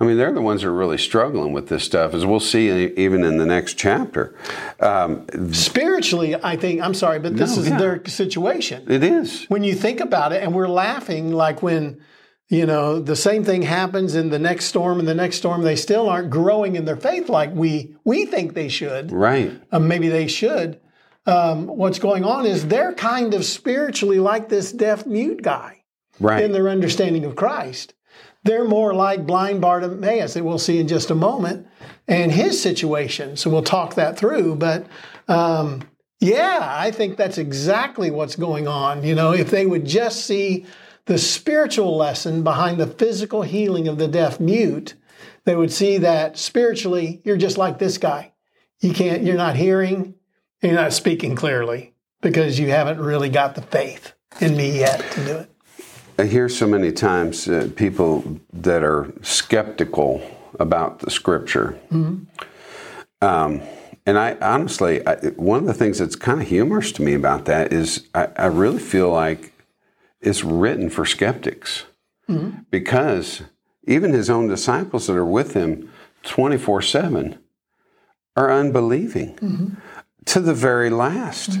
I 0.00 0.04
mean, 0.04 0.16
they're 0.16 0.32
the 0.32 0.42
ones 0.42 0.62
that 0.62 0.68
are 0.68 0.72
really 0.72 0.98
struggling 0.98 1.52
with 1.52 1.68
this 1.68 1.84
stuff, 1.84 2.14
as 2.14 2.24
we'll 2.24 2.40
see 2.40 2.68
even 2.96 3.24
in 3.24 3.38
the 3.38 3.46
next 3.46 3.74
chapter. 3.74 4.34
Um, 4.80 5.26
spiritually, 5.52 6.36
I 6.42 6.56
think, 6.56 6.80
I'm 6.80 6.94
sorry, 6.94 7.18
but 7.18 7.36
this 7.36 7.56
No, 7.56 7.62
is 7.62 7.68
yeah. 7.68 7.78
their 7.78 8.02
situation. 8.06 8.84
it 8.88 9.02
is. 9.02 9.44
when 9.48 9.64
you 9.64 9.74
think 9.74 10.00
about 10.00 10.32
it, 10.32 10.42
and 10.42 10.54
we're 10.54 10.68
laughing 10.68 11.32
like 11.32 11.62
when, 11.62 12.00
you 12.48 12.66
know, 12.66 13.00
the 13.00 13.16
same 13.16 13.44
thing 13.44 13.62
happens 13.62 14.14
in 14.14 14.30
the 14.30 14.38
next 14.38 14.66
storm 14.66 14.98
and 14.98 15.08
the 15.08 15.14
next 15.14 15.36
storm, 15.36 15.62
they 15.62 15.76
still 15.76 16.08
aren't 16.08 16.30
growing 16.30 16.76
in 16.76 16.84
their 16.84 16.96
faith 16.96 17.28
like 17.28 17.52
we 17.54 17.96
we 18.04 18.26
think 18.26 18.54
they 18.54 18.68
should. 18.68 19.10
Right. 19.10 19.58
Um, 19.72 19.88
maybe 19.88 20.08
they 20.08 20.26
should. 20.28 20.78
Um, 21.24 21.66
what's 21.66 21.98
going 22.00 22.24
on 22.24 22.46
is 22.46 22.66
they're 22.66 22.92
kind 22.94 23.32
of 23.34 23.44
spiritually 23.44 24.18
like 24.18 24.48
this 24.48 24.72
deaf 24.72 25.06
mute 25.06 25.40
guy 25.42 25.82
Right. 26.20 26.44
in 26.44 26.52
their 26.52 26.68
understanding 26.68 27.24
of 27.24 27.36
Christ. 27.36 27.94
They're 28.44 28.64
more 28.64 28.92
like 28.92 29.26
blind 29.26 29.60
Bartimaeus 29.60 30.34
that 30.34 30.44
we'll 30.44 30.58
see 30.58 30.80
in 30.80 30.88
just 30.88 31.10
a 31.10 31.14
moment 31.14 31.66
and 32.08 32.32
his 32.32 32.60
situation. 32.60 33.36
So 33.36 33.50
we'll 33.50 33.62
talk 33.62 33.94
that 33.94 34.18
through. 34.18 34.56
But 34.56 34.86
um, 35.28 35.82
yeah, 36.20 36.58
I 36.60 36.90
think 36.90 37.16
that's 37.16 37.38
exactly 37.38 38.10
what's 38.10 38.36
going 38.36 38.66
on. 38.66 39.04
You 39.04 39.14
know, 39.14 39.32
if 39.32 39.50
they 39.50 39.66
would 39.66 39.86
just 39.86 40.26
see 40.26 40.66
the 41.06 41.18
spiritual 41.18 41.96
lesson 41.96 42.42
behind 42.42 42.78
the 42.78 42.86
physical 42.86 43.42
healing 43.42 43.88
of 43.88 43.98
the 43.98 44.08
deaf 44.08 44.40
mute, 44.40 44.94
they 45.44 45.56
would 45.56 45.72
see 45.72 45.98
that 45.98 46.38
spiritually, 46.38 47.20
you're 47.24 47.36
just 47.36 47.58
like 47.58 47.78
this 47.78 47.98
guy. 47.98 48.32
You 48.80 48.92
can't, 48.92 49.22
you're 49.22 49.36
not 49.36 49.56
hearing, 49.56 50.14
you're 50.60 50.74
not 50.74 50.92
speaking 50.92 51.34
clearly 51.34 51.94
because 52.20 52.58
you 52.58 52.68
haven't 52.68 53.00
really 53.00 53.28
got 53.28 53.54
the 53.54 53.62
faith 53.62 54.14
in 54.40 54.56
me 54.56 54.78
yet 54.78 55.00
to 55.12 55.24
do 55.24 55.36
it. 55.38 55.51
I 56.18 56.24
hear 56.24 56.48
so 56.48 56.66
many 56.66 56.92
times 56.92 57.48
uh, 57.48 57.70
people 57.76 58.40
that 58.52 58.82
are 58.84 59.12
skeptical 59.22 60.22
about 60.60 61.00
the 61.00 61.10
scripture. 61.10 61.78
Um, 63.20 63.62
and 64.04 64.18
I 64.18 64.36
honestly, 64.40 65.06
I, 65.06 65.16
one 65.36 65.60
of 65.60 65.66
the 65.66 65.74
things 65.74 65.98
that's 65.98 66.16
kind 66.16 66.40
of 66.42 66.48
humorous 66.48 66.92
to 66.92 67.02
me 67.02 67.14
about 67.14 67.44
that 67.46 67.72
is 67.72 68.06
I, 68.14 68.28
I 68.36 68.46
really 68.46 68.78
feel 68.80 69.10
like 69.10 69.52
it's 70.20 70.44
written 70.44 70.90
for 70.90 71.04
skeptics 71.04 71.84
because 72.70 73.42
even 73.86 74.12
his 74.12 74.30
own 74.30 74.48
disciples 74.48 75.06
that 75.06 75.16
are 75.16 75.24
with 75.24 75.54
him 75.54 75.90
24 76.24 76.82
7 76.82 77.38
are 78.36 78.50
unbelieving 78.52 79.36
to 80.26 80.40
the 80.40 80.54
very 80.54 80.90
last. 80.90 81.58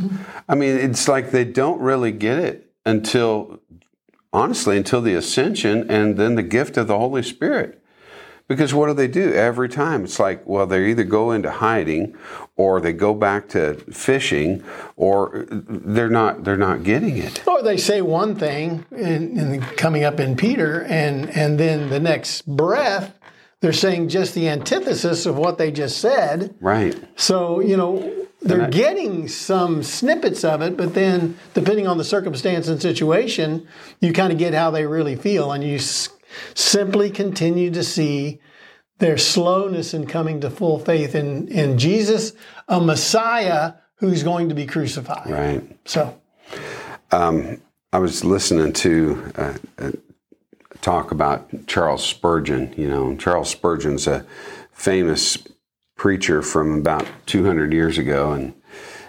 I 0.48 0.54
mean, 0.54 0.76
it's 0.76 1.08
like 1.08 1.30
they 1.30 1.44
don't 1.44 1.80
really 1.80 2.12
get 2.12 2.38
it 2.38 2.72
until, 2.86 3.60
honestly, 4.32 4.76
until 4.76 5.00
the 5.00 5.14
ascension 5.14 5.90
and 5.90 6.16
then 6.16 6.34
the 6.34 6.42
gift 6.42 6.76
of 6.76 6.86
the 6.86 6.98
Holy 6.98 7.22
Spirit. 7.22 7.78
Because 8.48 8.74
what 8.74 8.88
do 8.88 8.94
they 8.94 9.08
do 9.08 9.32
every 9.32 9.68
time? 9.68 10.04
It's 10.04 10.18
like, 10.18 10.46
well, 10.46 10.66
they 10.66 10.90
either 10.90 11.04
go 11.04 11.30
into 11.30 11.50
hiding 11.50 12.16
or 12.56 12.80
they 12.80 12.92
go 12.92 13.14
back 13.14 13.48
to 13.50 13.74
fishing 13.92 14.62
or 14.96 15.46
they're 15.48 16.10
not 16.10 16.44
they're 16.44 16.56
not 16.56 16.82
getting 16.82 17.16
it. 17.16 17.46
Or 17.46 17.62
they 17.62 17.76
say 17.76 18.02
one 18.02 18.34
thing 18.34 18.84
in, 18.90 19.38
in 19.38 19.60
coming 19.62 20.04
up 20.04 20.20
in 20.20 20.36
Peter, 20.36 20.82
and 20.82 21.30
and 21.30 21.58
then 21.58 21.88
the 21.88 22.00
next 22.00 22.46
breath 22.46 23.16
they're 23.60 23.72
saying 23.72 24.08
just 24.08 24.34
the 24.34 24.48
antithesis 24.48 25.24
of 25.24 25.38
what 25.38 25.56
they 25.56 25.70
just 25.70 25.98
said. 25.98 26.54
Right. 26.60 27.00
So 27.16 27.60
you 27.60 27.76
know 27.76 28.21
they're 28.42 28.62
I- 28.64 28.70
getting 28.70 29.28
some 29.28 29.82
snippets 29.82 30.44
of 30.44 30.62
it, 30.62 30.76
but 30.76 30.94
then 30.94 31.36
depending 31.54 31.86
on 31.86 31.98
the 31.98 32.04
circumstance 32.04 32.68
and 32.68 32.80
situation, 32.80 33.66
you 34.00 34.12
kind 34.12 34.32
of 34.32 34.38
get 34.38 34.54
how 34.54 34.70
they 34.70 34.86
really 34.86 35.16
feel, 35.16 35.52
and 35.52 35.62
you 35.64 35.76
s- 35.76 36.08
simply 36.54 37.10
continue 37.10 37.70
to 37.70 37.82
see 37.82 38.40
their 38.98 39.18
slowness 39.18 39.94
in 39.94 40.06
coming 40.06 40.40
to 40.40 40.50
full 40.50 40.78
faith 40.78 41.14
in 41.14 41.48
in 41.48 41.78
Jesus, 41.78 42.32
a 42.68 42.80
Messiah 42.80 43.74
who's 43.96 44.22
going 44.22 44.48
to 44.48 44.54
be 44.54 44.66
crucified. 44.66 45.28
Right. 45.30 45.62
So. 45.84 46.18
I 47.94 47.98
was 47.98 48.24
listening 48.24 48.72
to 48.72 49.32
uh, 49.36 49.54
uh, 49.78 49.90
talk 50.80 51.10
about 51.10 51.66
Charles 51.66 52.02
Spurgeon. 52.02 52.72
You 52.76 52.88
know, 52.88 53.16
Charles 53.16 53.50
Spurgeon's 53.50 54.06
a 54.06 54.24
famous 54.72 55.36
preacher 56.02 56.42
from 56.42 56.80
about 56.80 57.06
200 57.26 57.72
years 57.72 57.96
ago, 57.96 58.32
and 58.32 58.52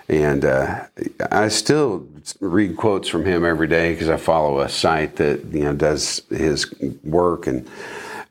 and 0.08 0.45
uh, 0.45 0.86
I 1.32 1.47
still 1.47 2.08
read 2.39 2.77
quotes 2.77 3.08
from 3.08 3.25
him 3.25 3.43
every 3.43 3.67
day 3.67 3.93
because 3.93 4.10
I 4.10 4.17
follow 4.17 4.60
a 4.60 4.69
site 4.69 5.15
that 5.15 5.43
you 5.45 5.63
know 5.63 5.73
does 5.73 6.21
his 6.29 6.71
work 7.03 7.47
and. 7.47 7.67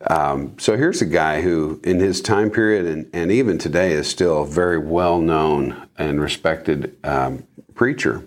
Um, 0.09 0.59
so 0.59 0.77
here's 0.77 1.01
a 1.01 1.07
guy 1.07 1.42
who, 1.42 1.81
in 1.85 2.01
his 2.01 2.20
time 2.20 2.51
period 2.51 2.87
and, 2.87 3.09
and 3.12 3.31
even 3.31 3.57
today, 3.57 3.92
is 3.92 4.09
still 4.09 4.42
a 4.42 4.46
very 4.46 4.79
well 4.79 5.20
known 5.20 5.87
and 5.96 6.20
respected 6.20 6.96
um, 7.05 7.46
preacher. 7.77 8.27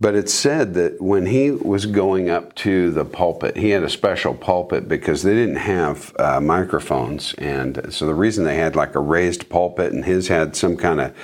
But 0.00 0.16
it's 0.16 0.34
said 0.34 0.74
that 0.74 1.00
when 1.00 1.26
he 1.26 1.50
was 1.52 1.86
going 1.86 2.28
up 2.28 2.54
to 2.56 2.90
the 2.90 3.04
pulpit, 3.04 3.56
he 3.56 3.70
had 3.70 3.84
a 3.84 3.88
special 3.88 4.34
pulpit 4.34 4.88
because 4.88 5.22
they 5.22 5.34
didn't 5.34 5.56
have 5.56 6.14
uh, 6.18 6.40
microphones. 6.40 7.32
And 7.34 7.86
so 7.90 8.06
the 8.06 8.14
reason 8.14 8.44
they 8.44 8.56
had 8.56 8.74
like 8.74 8.96
a 8.96 9.00
raised 9.00 9.48
pulpit 9.48 9.92
and 9.92 10.04
his 10.04 10.28
had 10.28 10.56
some 10.56 10.76
kind 10.76 11.00
of 11.00 11.16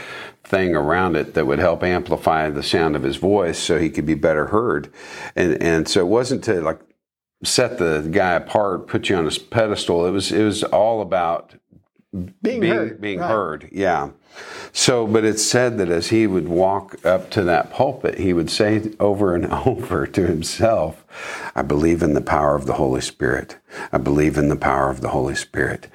thing 0.45 0.75
around 0.75 1.17
it 1.17 1.35
that 1.35 1.47
would 1.47 1.59
help 1.59 1.83
amplify 1.83 2.49
the 2.49 2.63
sound 2.63 2.97
of 2.97 3.03
his 3.03 3.17
voice 3.17 3.59
so 3.59 3.79
he 3.79 3.91
could 3.91 4.07
be 4.07 4.15
better 4.15 4.47
heard. 4.47 4.93
And, 5.35 5.61
and 5.63 5.89
so 5.89 6.01
it 6.01 6.09
wasn't 6.09 6.45
to 6.45 6.61
like 6.61 6.81
set 7.43 7.79
the 7.79 8.09
guy 8.11 8.35
apart, 8.35 8.87
put 8.87 9.09
you 9.09 9.17
on 9.17 9.27
a 9.27 9.31
pedestal. 9.31 10.07
It 10.07 10.11
was, 10.11 10.31
it 10.31 10.45
was 10.45 10.63
all 10.65 11.03
about 11.03 11.55
being, 12.13 12.61
being, 12.61 12.65
heard. 12.65 13.01
being 13.01 13.19
Right. 13.21 13.29
heard. 13.29 13.69
Yeah. 13.73 14.11
So, 14.73 15.07
but 15.07 15.25
it's 15.25 15.45
said 15.45 15.79
that 15.79 15.89
as 15.89 16.09
he 16.09 16.27
would 16.27 16.49
walk 16.49 17.05
up 17.05 17.31
to 17.31 17.43
that 17.45 17.73
pulpit, 17.73 18.19
he 18.19 18.33
would 18.33 18.51
say 18.51 18.93
over 19.01 19.35
and 19.35 19.47
over 19.67 20.07
to 20.07 20.27
himself, 20.27 21.05
I 21.55 21.63
believe 21.63 22.03
in 22.03 22.15
the 22.15 22.21
power 22.21 22.55
of 22.55 22.67
the 22.67 22.75
Holy 22.75 23.01
Spirit. 23.01 23.57
I 23.93 23.99
believe 23.99 24.39
in 24.39 24.49
the 24.49 24.57
power 24.57 24.91
of 24.91 25.01
the 25.01 25.11
Holy 25.11 25.35
Spirit. 25.35 25.89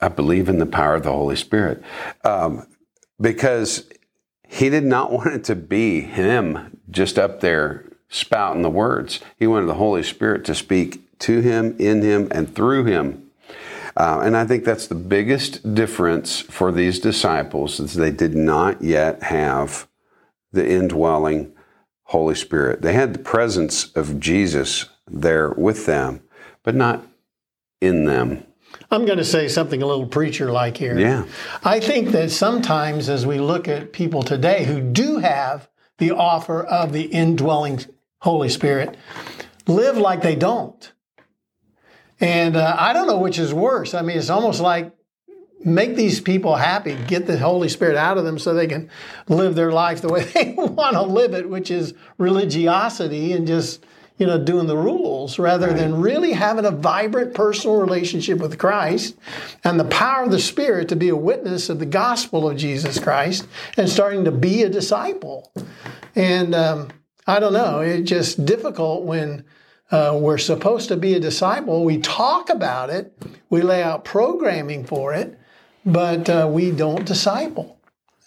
I 0.00 0.08
believe 0.08 0.48
in 0.48 0.58
the 0.58 0.66
power 0.66 0.94
of 0.94 1.02
the 1.02 1.12
Holy 1.12 1.36
Spirit. 1.36 1.82
Um, 2.24 2.66
because 3.20 3.88
he 4.48 4.70
did 4.70 4.84
not 4.84 5.12
want 5.12 5.34
it 5.34 5.44
to 5.44 5.54
be 5.54 6.00
him 6.00 6.78
just 6.90 7.18
up 7.18 7.40
there 7.40 7.84
spouting 8.08 8.62
the 8.62 8.70
words. 8.70 9.20
He 9.38 9.46
wanted 9.46 9.66
the 9.66 9.74
Holy 9.74 10.02
Spirit 10.02 10.44
to 10.46 10.54
speak 10.54 11.18
to 11.20 11.40
him, 11.40 11.76
in 11.78 12.02
him, 12.02 12.28
and 12.30 12.54
through 12.54 12.84
him. 12.84 13.19
Uh, 14.00 14.20
and 14.20 14.34
I 14.34 14.46
think 14.46 14.64
that's 14.64 14.86
the 14.86 14.94
biggest 14.94 15.74
difference 15.74 16.40
for 16.40 16.72
these 16.72 16.98
disciples 16.98 17.78
is 17.78 17.92
they 17.92 18.10
did 18.10 18.34
not 18.34 18.80
yet 18.80 19.24
have 19.24 19.88
the 20.52 20.66
indwelling 20.66 21.52
Holy 22.04 22.34
Spirit. 22.34 22.80
They 22.80 22.94
had 22.94 23.12
the 23.12 23.18
presence 23.18 23.92
of 23.92 24.18
Jesus 24.18 24.86
there 25.06 25.50
with 25.50 25.84
them, 25.84 26.22
but 26.62 26.74
not 26.74 27.06
in 27.82 28.06
them. 28.06 28.46
I'm 28.90 29.04
going 29.04 29.18
to 29.18 29.24
say 29.24 29.48
something 29.48 29.82
a 29.82 29.86
little 29.86 30.06
preacher 30.06 30.50
like 30.50 30.78
here. 30.78 30.98
Yeah. 30.98 31.26
I 31.62 31.78
think 31.78 32.12
that 32.12 32.30
sometimes 32.30 33.10
as 33.10 33.26
we 33.26 33.38
look 33.38 33.68
at 33.68 33.92
people 33.92 34.22
today 34.22 34.64
who 34.64 34.80
do 34.80 35.18
have 35.18 35.68
the 35.98 36.12
offer 36.12 36.62
of 36.62 36.94
the 36.94 37.02
indwelling 37.02 37.84
Holy 38.22 38.48
Spirit, 38.48 38.96
live 39.66 39.98
like 39.98 40.22
they 40.22 40.36
don't. 40.36 40.90
And 42.20 42.56
uh, 42.56 42.76
I 42.78 42.92
don't 42.92 43.06
know 43.06 43.18
which 43.18 43.38
is 43.38 43.52
worse. 43.52 43.94
I 43.94 44.02
mean, 44.02 44.18
it's 44.18 44.30
almost 44.30 44.60
like 44.60 44.94
make 45.64 45.96
these 45.96 46.20
people 46.20 46.56
happy, 46.56 46.96
get 47.06 47.26
the 47.26 47.38
Holy 47.38 47.68
Spirit 47.68 47.96
out 47.96 48.18
of 48.18 48.24
them 48.24 48.38
so 48.38 48.54
they 48.54 48.66
can 48.66 48.90
live 49.28 49.54
their 49.54 49.72
life 49.72 50.00
the 50.00 50.08
way 50.08 50.24
they 50.34 50.54
want 50.56 50.94
to 50.94 51.02
live 51.02 51.34
it, 51.34 51.48
which 51.48 51.70
is 51.70 51.94
religiosity 52.18 53.32
and 53.32 53.46
just 53.46 53.84
you 54.20 54.26
know, 54.26 54.38
doing 54.38 54.66
the 54.66 54.76
rules 54.76 55.38
rather 55.38 55.68
right. 55.68 55.76
than 55.78 55.98
really 55.98 56.32
having 56.32 56.66
a 56.66 56.70
vibrant 56.70 57.32
personal 57.32 57.80
relationship 57.80 58.38
with 58.38 58.58
Christ 58.58 59.16
and 59.64 59.80
the 59.80 59.86
power 59.86 60.24
of 60.24 60.30
the 60.30 60.38
Spirit 60.38 60.90
to 60.90 60.96
be 60.96 61.08
a 61.08 61.16
witness 61.16 61.70
of 61.70 61.78
the 61.78 61.86
gospel 61.86 62.46
of 62.46 62.58
Jesus 62.58 62.98
Christ 62.98 63.48
and 63.78 63.88
starting 63.88 64.26
to 64.26 64.30
be 64.30 64.62
a 64.62 64.68
disciple. 64.68 65.50
And 66.14 66.54
um, 66.54 66.88
I 67.26 67.40
don't 67.40 67.54
know, 67.54 67.80
it's 67.80 68.10
just 68.10 68.44
difficult 68.44 69.04
when 69.04 69.42
uh, 69.90 70.16
we're 70.20 70.38
supposed 70.38 70.88
to 70.88 70.96
be 70.96 71.14
a 71.14 71.20
disciple. 71.20 71.84
We 71.84 71.98
talk 71.98 72.48
about 72.48 72.90
it, 72.90 73.12
we 73.48 73.62
lay 73.62 73.82
out 73.82 74.04
programming 74.04 74.84
for 74.84 75.12
it, 75.12 75.38
but 75.84 76.28
uh, 76.28 76.48
we 76.50 76.70
don't 76.70 77.04
disciple. 77.04 77.78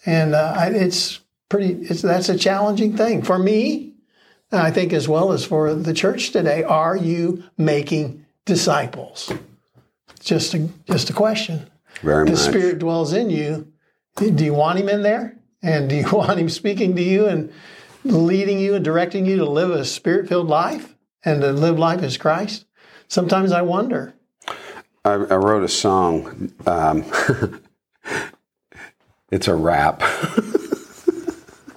And 0.04 0.34
uh, 0.34 0.54
it's 0.58 1.20
pretty, 1.48 1.72
it's, 1.88 2.02
that's 2.02 2.28
a 2.28 2.36
challenging 2.36 2.96
thing. 2.96 3.22
For 3.22 3.38
me, 3.38 3.94
I 4.52 4.70
think 4.70 4.92
as 4.92 5.08
well 5.08 5.32
as 5.32 5.44
for 5.44 5.74
the 5.74 5.94
church 5.94 6.30
today, 6.30 6.62
are 6.62 6.96
you 6.96 7.44
making 7.56 8.26
disciples? 8.44 9.32
Just 10.20 10.54
a 10.54 10.68
just 10.86 11.10
a 11.10 11.12
question. 11.12 11.68
Very 12.02 12.24
the 12.24 12.32
much. 12.32 12.40
Spirit 12.40 12.78
dwells 12.78 13.12
in 13.12 13.30
you. 13.30 13.72
Do 14.16 14.44
you 14.44 14.54
want 14.54 14.78
Him 14.78 14.88
in 14.88 15.02
there? 15.02 15.36
And 15.62 15.88
do 15.88 15.96
you 15.96 16.08
want 16.12 16.38
Him 16.38 16.48
speaking 16.48 16.94
to 16.96 17.02
you 17.02 17.26
and 17.26 17.52
leading 18.04 18.58
you 18.58 18.74
and 18.74 18.84
directing 18.84 19.26
you 19.26 19.36
to 19.36 19.44
live 19.44 19.70
a 19.70 19.84
Spirit 19.84 20.28
filled 20.28 20.48
life 20.48 20.93
and 21.24 21.40
to 21.40 21.52
live 21.52 21.78
life 21.78 22.02
as 22.02 22.16
Christ? 22.16 22.66
Sometimes 23.08 23.52
I 23.52 23.62
wonder. 23.62 24.14
I, 25.04 25.12
I 25.12 25.36
wrote 25.36 25.64
a 25.64 25.68
song. 25.68 26.52
Um, 26.66 27.04
it's 29.30 29.48
a 29.48 29.54
rap. 29.54 30.02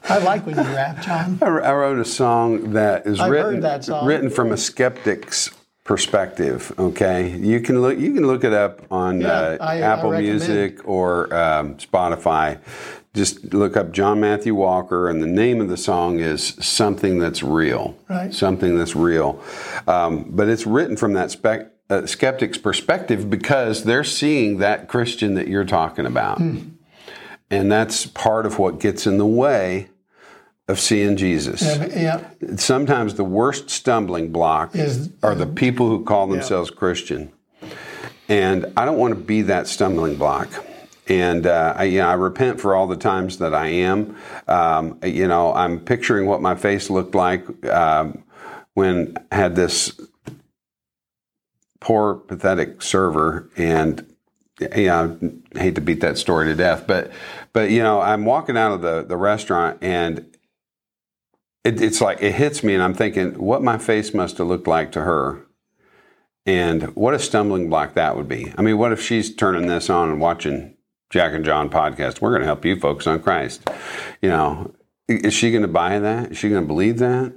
I 0.10 0.20
like 0.20 0.46
when 0.46 0.56
you 0.56 0.62
rap, 0.62 1.02
John. 1.02 1.38
I, 1.42 1.74
wrote 1.74 2.00
a 2.00 2.06
song 2.06 2.74
that 2.74 3.06
is 3.06 3.20
I've 3.20 3.30
written 3.30 3.60
that 3.62 3.88
written 4.04 4.30
from 4.30 4.52
a 4.52 4.58
skeptic's 4.58 5.52
perspective. 5.88 6.72
Okay, 6.78 7.30
you 7.38 7.60
can 7.62 7.82
look 7.82 7.98
you 7.98 8.14
can 8.14 8.28
look 8.28 8.44
it 8.44 8.54
up 8.54 8.82
on 8.92 9.22
Yeah, 9.22 9.28
uh, 9.30 9.58
I- 9.60 9.78
I 9.78 9.82
Apple 9.82 10.12
recommend. 10.12 10.38
Music 10.40 10.88
or 10.88 11.34
um, 11.34 11.76
Spotify. 11.78 12.60
Just 13.16 13.52
look 13.52 13.76
up 13.76 13.92
John 13.94 14.20
Matthew 14.20 14.54
Walker, 14.54 15.10
and 15.10 15.24
the 15.24 15.28
name 15.28 15.60
of 15.60 15.70
the 15.70 15.78
song 15.78 16.20
is 16.20 16.56
"Something 16.60 17.18
That's 17.18 17.42
Real." 17.42 17.98
Right. 18.08 18.32
Something 18.32 18.78
that's 18.78 18.96
real, 18.96 19.42
um, 19.88 20.26
but 20.30 20.48
it's 20.50 20.68
written 20.68 20.96
from 20.98 21.14
that 21.14 21.32
spec. 21.32 21.72
Uh, 21.90 22.06
skeptic's 22.06 22.58
perspective 22.58 23.30
because 23.30 23.86
they're 23.86 24.04
seeing 24.04 24.58
that 24.58 24.90
Christian 24.90 25.34
that 25.36 25.48
you're 25.48 25.64
talking 25.66 26.06
about. 26.06 26.38
Hmm. 26.38 26.58
And 27.50 27.72
that's 27.72 28.06
part 28.06 28.46
of 28.46 28.60
what 28.60 28.82
gets 28.82 29.08
in 29.08 29.18
the 29.18 29.26
way 29.26 29.88
of 30.68 30.80
seeing 30.80 31.16
Jesus. 31.16 31.62
Yeah, 31.62 32.28
Sometimes 32.58 33.16
the 33.16 33.24
worst 33.24 33.70
stumbling 33.70 34.32
block 34.32 34.76
Is- 34.76 35.10
are 35.24 35.36
the 35.36 35.48
people 35.48 35.88
who 35.88 36.04
call 36.04 36.28
themselves 36.28 36.70
Christian. 36.70 37.32
And 38.30 38.74
I 38.76 38.84
don't 38.84 38.98
want 38.98 39.14
to 39.14 39.20
be 39.20 39.44
that 39.44 39.68
stumbling 39.68 40.18
block. 40.18 40.50
And 41.08 41.48
uh, 41.48 41.74
I, 41.78 41.86
you 41.86 42.00
know, 42.00 42.08
I 42.10 42.14
repent 42.16 42.60
for 42.60 42.76
all 42.76 42.88
the 42.88 42.98
times 42.98 43.38
that 43.38 43.56
I 43.56 43.68
am. 43.68 44.18
Um, 44.50 45.00
you 45.04 45.26
know, 45.26 45.54
I'm 45.54 45.80
picturing 45.80 46.28
what 46.28 46.42
my 46.42 46.56
face 46.56 46.90
looked 46.90 47.16
like 47.16 47.66
um, 47.68 48.24
when 48.74 49.16
I 49.32 49.36
had 49.36 49.56
this 49.56 49.98
poor, 51.80 52.16
pathetic 52.16 52.82
server, 52.82 53.50
and 53.56 54.06
you 54.60 54.88
know, 54.88 55.18
I 55.56 55.60
hate 55.60 55.76
to 55.76 55.82
beat 55.82 56.02
that 56.02 56.18
story 56.18 56.48
to 56.48 56.56
death, 56.56 56.86
but 56.88 57.12
but 57.54 57.70
you 57.70 57.82
know, 57.82 58.02
I'm 58.02 58.26
walking 58.26 58.58
out 58.58 58.74
of 58.74 58.82
the 58.82 59.04
the 59.04 59.16
restaurant 59.16 59.78
and 59.82 60.26
it, 61.68 61.82
it's 61.82 62.02
like 62.02 62.22
it 62.22 62.34
hits 62.34 62.64
me, 62.64 62.74
and 62.74 62.82
I'm 62.82 62.94
thinking 62.94 63.34
what 63.40 63.62
my 63.62 63.78
face 63.78 64.14
must 64.14 64.38
have 64.38 64.48
looked 64.48 64.68
like 64.68 64.92
to 64.94 65.02
her, 65.02 65.46
and 66.46 66.96
what 66.96 67.14
a 67.14 67.20
stumbling 67.20 67.70
block 67.70 67.94
that 67.96 68.16
would 68.16 68.28
be. 68.28 68.54
I 68.58 68.62
mean, 68.62 68.78
what 68.78 68.92
if 68.94 69.02
she's 69.02 69.36
turning 69.36 69.68
this 69.68 69.90
on 69.90 70.10
and 70.10 70.22
watching 70.22 70.76
Jack 71.10 71.34
and 71.34 71.44
John 71.44 71.70
podcast? 71.70 72.22
We're 72.22 72.30
going 72.30 72.42
to 72.42 72.48
help 72.48 72.64
you 72.64 72.80
focus 72.80 73.06
on 73.06 73.22
Christ. 73.22 73.70
You 74.22 74.30
know, 74.30 74.74
is 75.10 75.34
she 75.34 75.52
going 75.52 75.64
to 75.64 75.68
buy 75.68 76.00
that? 76.00 76.32
Is 76.32 76.38
she 76.38 76.50
going 76.50 76.62
to 76.62 76.68
believe 76.68 77.00
that? 77.00 77.34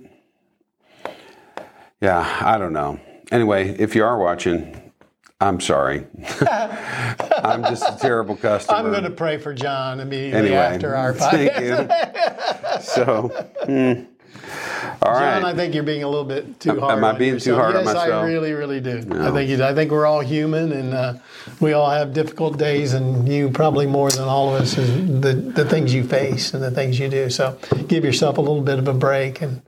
Yeah, 2.00 2.38
I 2.40 2.56
don't 2.56 2.72
know. 2.72 3.00
Anyway, 3.30 3.70
if 3.78 3.94
you 3.94 4.04
are 4.04 4.18
watching, 4.18 4.92
I'm 5.40 5.60
sorry. 5.60 6.06
I'm 6.40 7.62
just 7.64 7.82
a 7.88 7.96
terrible 8.00 8.36
customer. 8.36 8.78
I'm 8.78 8.90
going 8.90 9.04
to 9.04 9.10
pray 9.10 9.38
for 9.38 9.54
John 9.54 10.00
immediately 10.00 10.38
Anyway, 10.38 10.56
after 10.56 10.94
our 10.94 11.14
thank 11.14 11.52
podcast. 11.52 12.76
you. 12.78 12.82
So, 12.82 13.28
hmm. 13.64 14.09
All 15.02 15.14
John, 15.14 15.42
right. 15.42 15.44
I 15.44 15.54
think 15.56 15.74
you're 15.74 15.82
being 15.82 16.02
a 16.02 16.08
little 16.08 16.24
bit 16.24 16.60
too 16.60 16.70
Am- 16.70 16.78
hard. 16.78 16.98
am 16.98 17.04
I 17.04 17.08
on 17.10 17.18
being 17.18 17.30
too 17.32 17.34
yourself. 17.50 17.58
hard 17.60 17.76
on 17.76 17.84
yes, 17.84 17.94
myself? 17.94 18.24
I 18.24 18.26
really, 18.26 18.52
really 18.52 18.80
do. 18.80 18.98
I 19.12 19.30
think 19.30 19.48
you, 19.50 19.62
I 19.64 19.74
think 19.74 19.90
we're 19.90 20.06
all 20.06 20.20
human, 20.20 20.72
and 20.72 20.92
uh, 20.94 21.14
we 21.60 21.72
all 21.72 21.90
have 21.90 22.12
difficult 22.12 22.58
days, 22.58 22.92
and 22.94 23.28
you 23.28 23.50
probably 23.50 23.86
more 23.86 24.10
than 24.10 24.24
all 24.28 24.54
of 24.54 24.60
us 24.62 24.76
is 24.78 25.20
the 25.20 25.32
the 25.32 25.64
things 25.64 25.94
you 25.94 26.04
face 26.04 26.52
and 26.54 26.62
the 26.62 26.70
things 26.70 26.98
you 26.98 27.08
do. 27.08 27.30
So 27.30 27.58
give 27.88 28.04
yourself 28.04 28.38
a 28.38 28.40
little 28.40 28.62
bit 28.62 28.78
of 28.78 28.88
a 28.88 28.94
break 28.94 29.40
and 29.42 29.62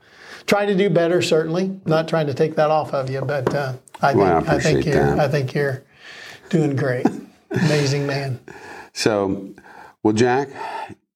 try 0.47 0.67
to 0.67 0.75
do 0.75 0.91
better. 0.91 1.23
Certainly, 1.23 1.81
not 1.87 2.09
trying 2.09 2.27
to 2.27 2.35
take 2.35 2.57
that 2.57 2.71
off 2.71 2.93
of 2.93 3.09
you, 3.11 3.21
but 3.23 3.55
uh, 3.55 3.75
I 4.01 4.09
think 4.13 4.19
Well, 4.23 4.45
I 4.49 4.57
I, 4.57 4.59
think 4.61 4.85
you're 4.87 4.95
that. 4.95 5.19
I 5.21 5.29
think 5.29 5.55
you're 5.55 5.83
doing 6.51 6.77
great. 6.77 7.07
Amazing 7.51 8.07
man. 8.07 8.41
So, 8.93 9.55
well, 10.03 10.13
Jack, 10.13 10.51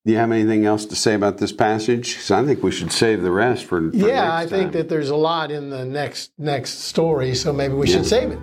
do 0.06 0.12
you 0.12 0.18
have 0.18 0.30
anything 0.30 0.64
else 0.64 0.84
to 0.86 0.94
say 0.94 1.14
about 1.14 1.38
this 1.38 1.50
passage? 1.50 2.14
Because 2.14 2.30
I 2.30 2.44
think 2.44 2.62
we 2.62 2.70
should 2.70 2.92
save 2.92 3.22
the 3.22 3.32
rest 3.32 3.64
for. 3.64 3.90
for 3.90 3.96
Yeah, 3.96 4.32
I 4.34 4.46
think 4.46 4.70
time. 4.70 4.72
that 4.72 4.88
there's 4.88 5.10
a 5.10 5.16
lot 5.16 5.50
in 5.50 5.68
the 5.68 5.84
next 5.84 6.30
next 6.38 6.84
story, 6.84 7.34
so 7.34 7.52
maybe 7.52 7.74
we 7.74 7.88
should 7.88 8.06
save 8.06 8.30
it. 8.30 8.38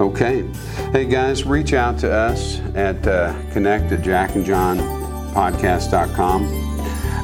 Okay. 0.00 0.48
Hey, 0.92 1.04
guys, 1.04 1.44
reach 1.44 1.74
out 1.74 1.98
to 1.98 2.10
us 2.10 2.60
at 2.74 3.06
uh, 3.06 3.34
connect 3.52 3.92
at 3.92 4.00
jackandjohnpodcast.com. 4.00 6.42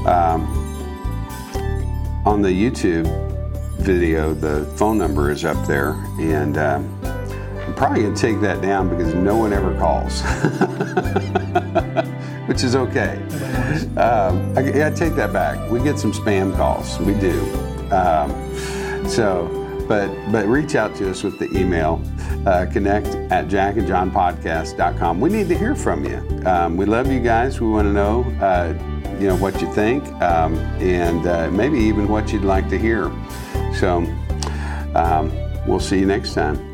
Um, 0.06 0.60
on 2.26 2.42
the 2.42 2.50
YouTube 2.50 3.06
video, 3.78 4.34
the 4.34 4.66
phone 4.76 4.98
number 4.98 5.30
is 5.30 5.46
up 5.46 5.66
there, 5.66 5.92
and 6.18 6.58
um, 6.58 6.94
I'm 7.04 7.74
probably 7.74 8.02
going 8.02 8.14
to 8.14 8.20
take 8.20 8.42
that 8.42 8.60
down 8.60 8.90
because 8.90 9.14
no 9.14 9.34
one 9.36 9.54
ever 9.54 9.74
calls, 9.78 10.20
which 12.54 12.62
is 12.62 12.76
okay. 12.76 13.16
Um, 13.98 14.56
I, 14.56 14.86
I 14.86 14.90
take 14.90 15.16
that 15.16 15.32
back. 15.32 15.68
We 15.72 15.82
get 15.82 15.98
some 15.98 16.12
spam 16.12 16.54
calls. 16.56 17.00
We 17.00 17.12
do. 17.14 17.40
Um, 17.92 19.08
so, 19.08 19.48
but 19.88 20.08
but 20.30 20.46
reach 20.46 20.76
out 20.76 20.94
to 20.96 21.10
us 21.10 21.24
with 21.24 21.40
the 21.40 21.50
email 21.58 22.00
uh, 22.46 22.66
connect 22.72 23.08
at 23.32 23.48
jackandjohnpodcast.com. 23.48 25.20
We 25.20 25.30
need 25.30 25.48
to 25.48 25.58
hear 25.58 25.74
from 25.74 26.04
you. 26.04 26.18
Um, 26.46 26.76
we 26.76 26.86
love 26.86 27.10
you 27.10 27.18
guys. 27.18 27.60
We 27.60 27.66
want 27.66 27.88
to 27.88 27.92
know 27.92 28.22
uh, 28.40 28.72
you 29.18 29.26
know 29.26 29.36
what 29.36 29.60
you 29.60 29.72
think 29.74 30.06
um, 30.22 30.54
and 30.78 31.26
uh, 31.26 31.50
maybe 31.50 31.78
even 31.80 32.06
what 32.06 32.32
you'd 32.32 32.44
like 32.44 32.68
to 32.68 32.78
hear. 32.78 33.10
So 33.80 33.98
um, 34.94 35.32
we'll 35.66 35.80
see 35.80 35.98
you 35.98 36.06
next 36.06 36.34
time. 36.34 36.73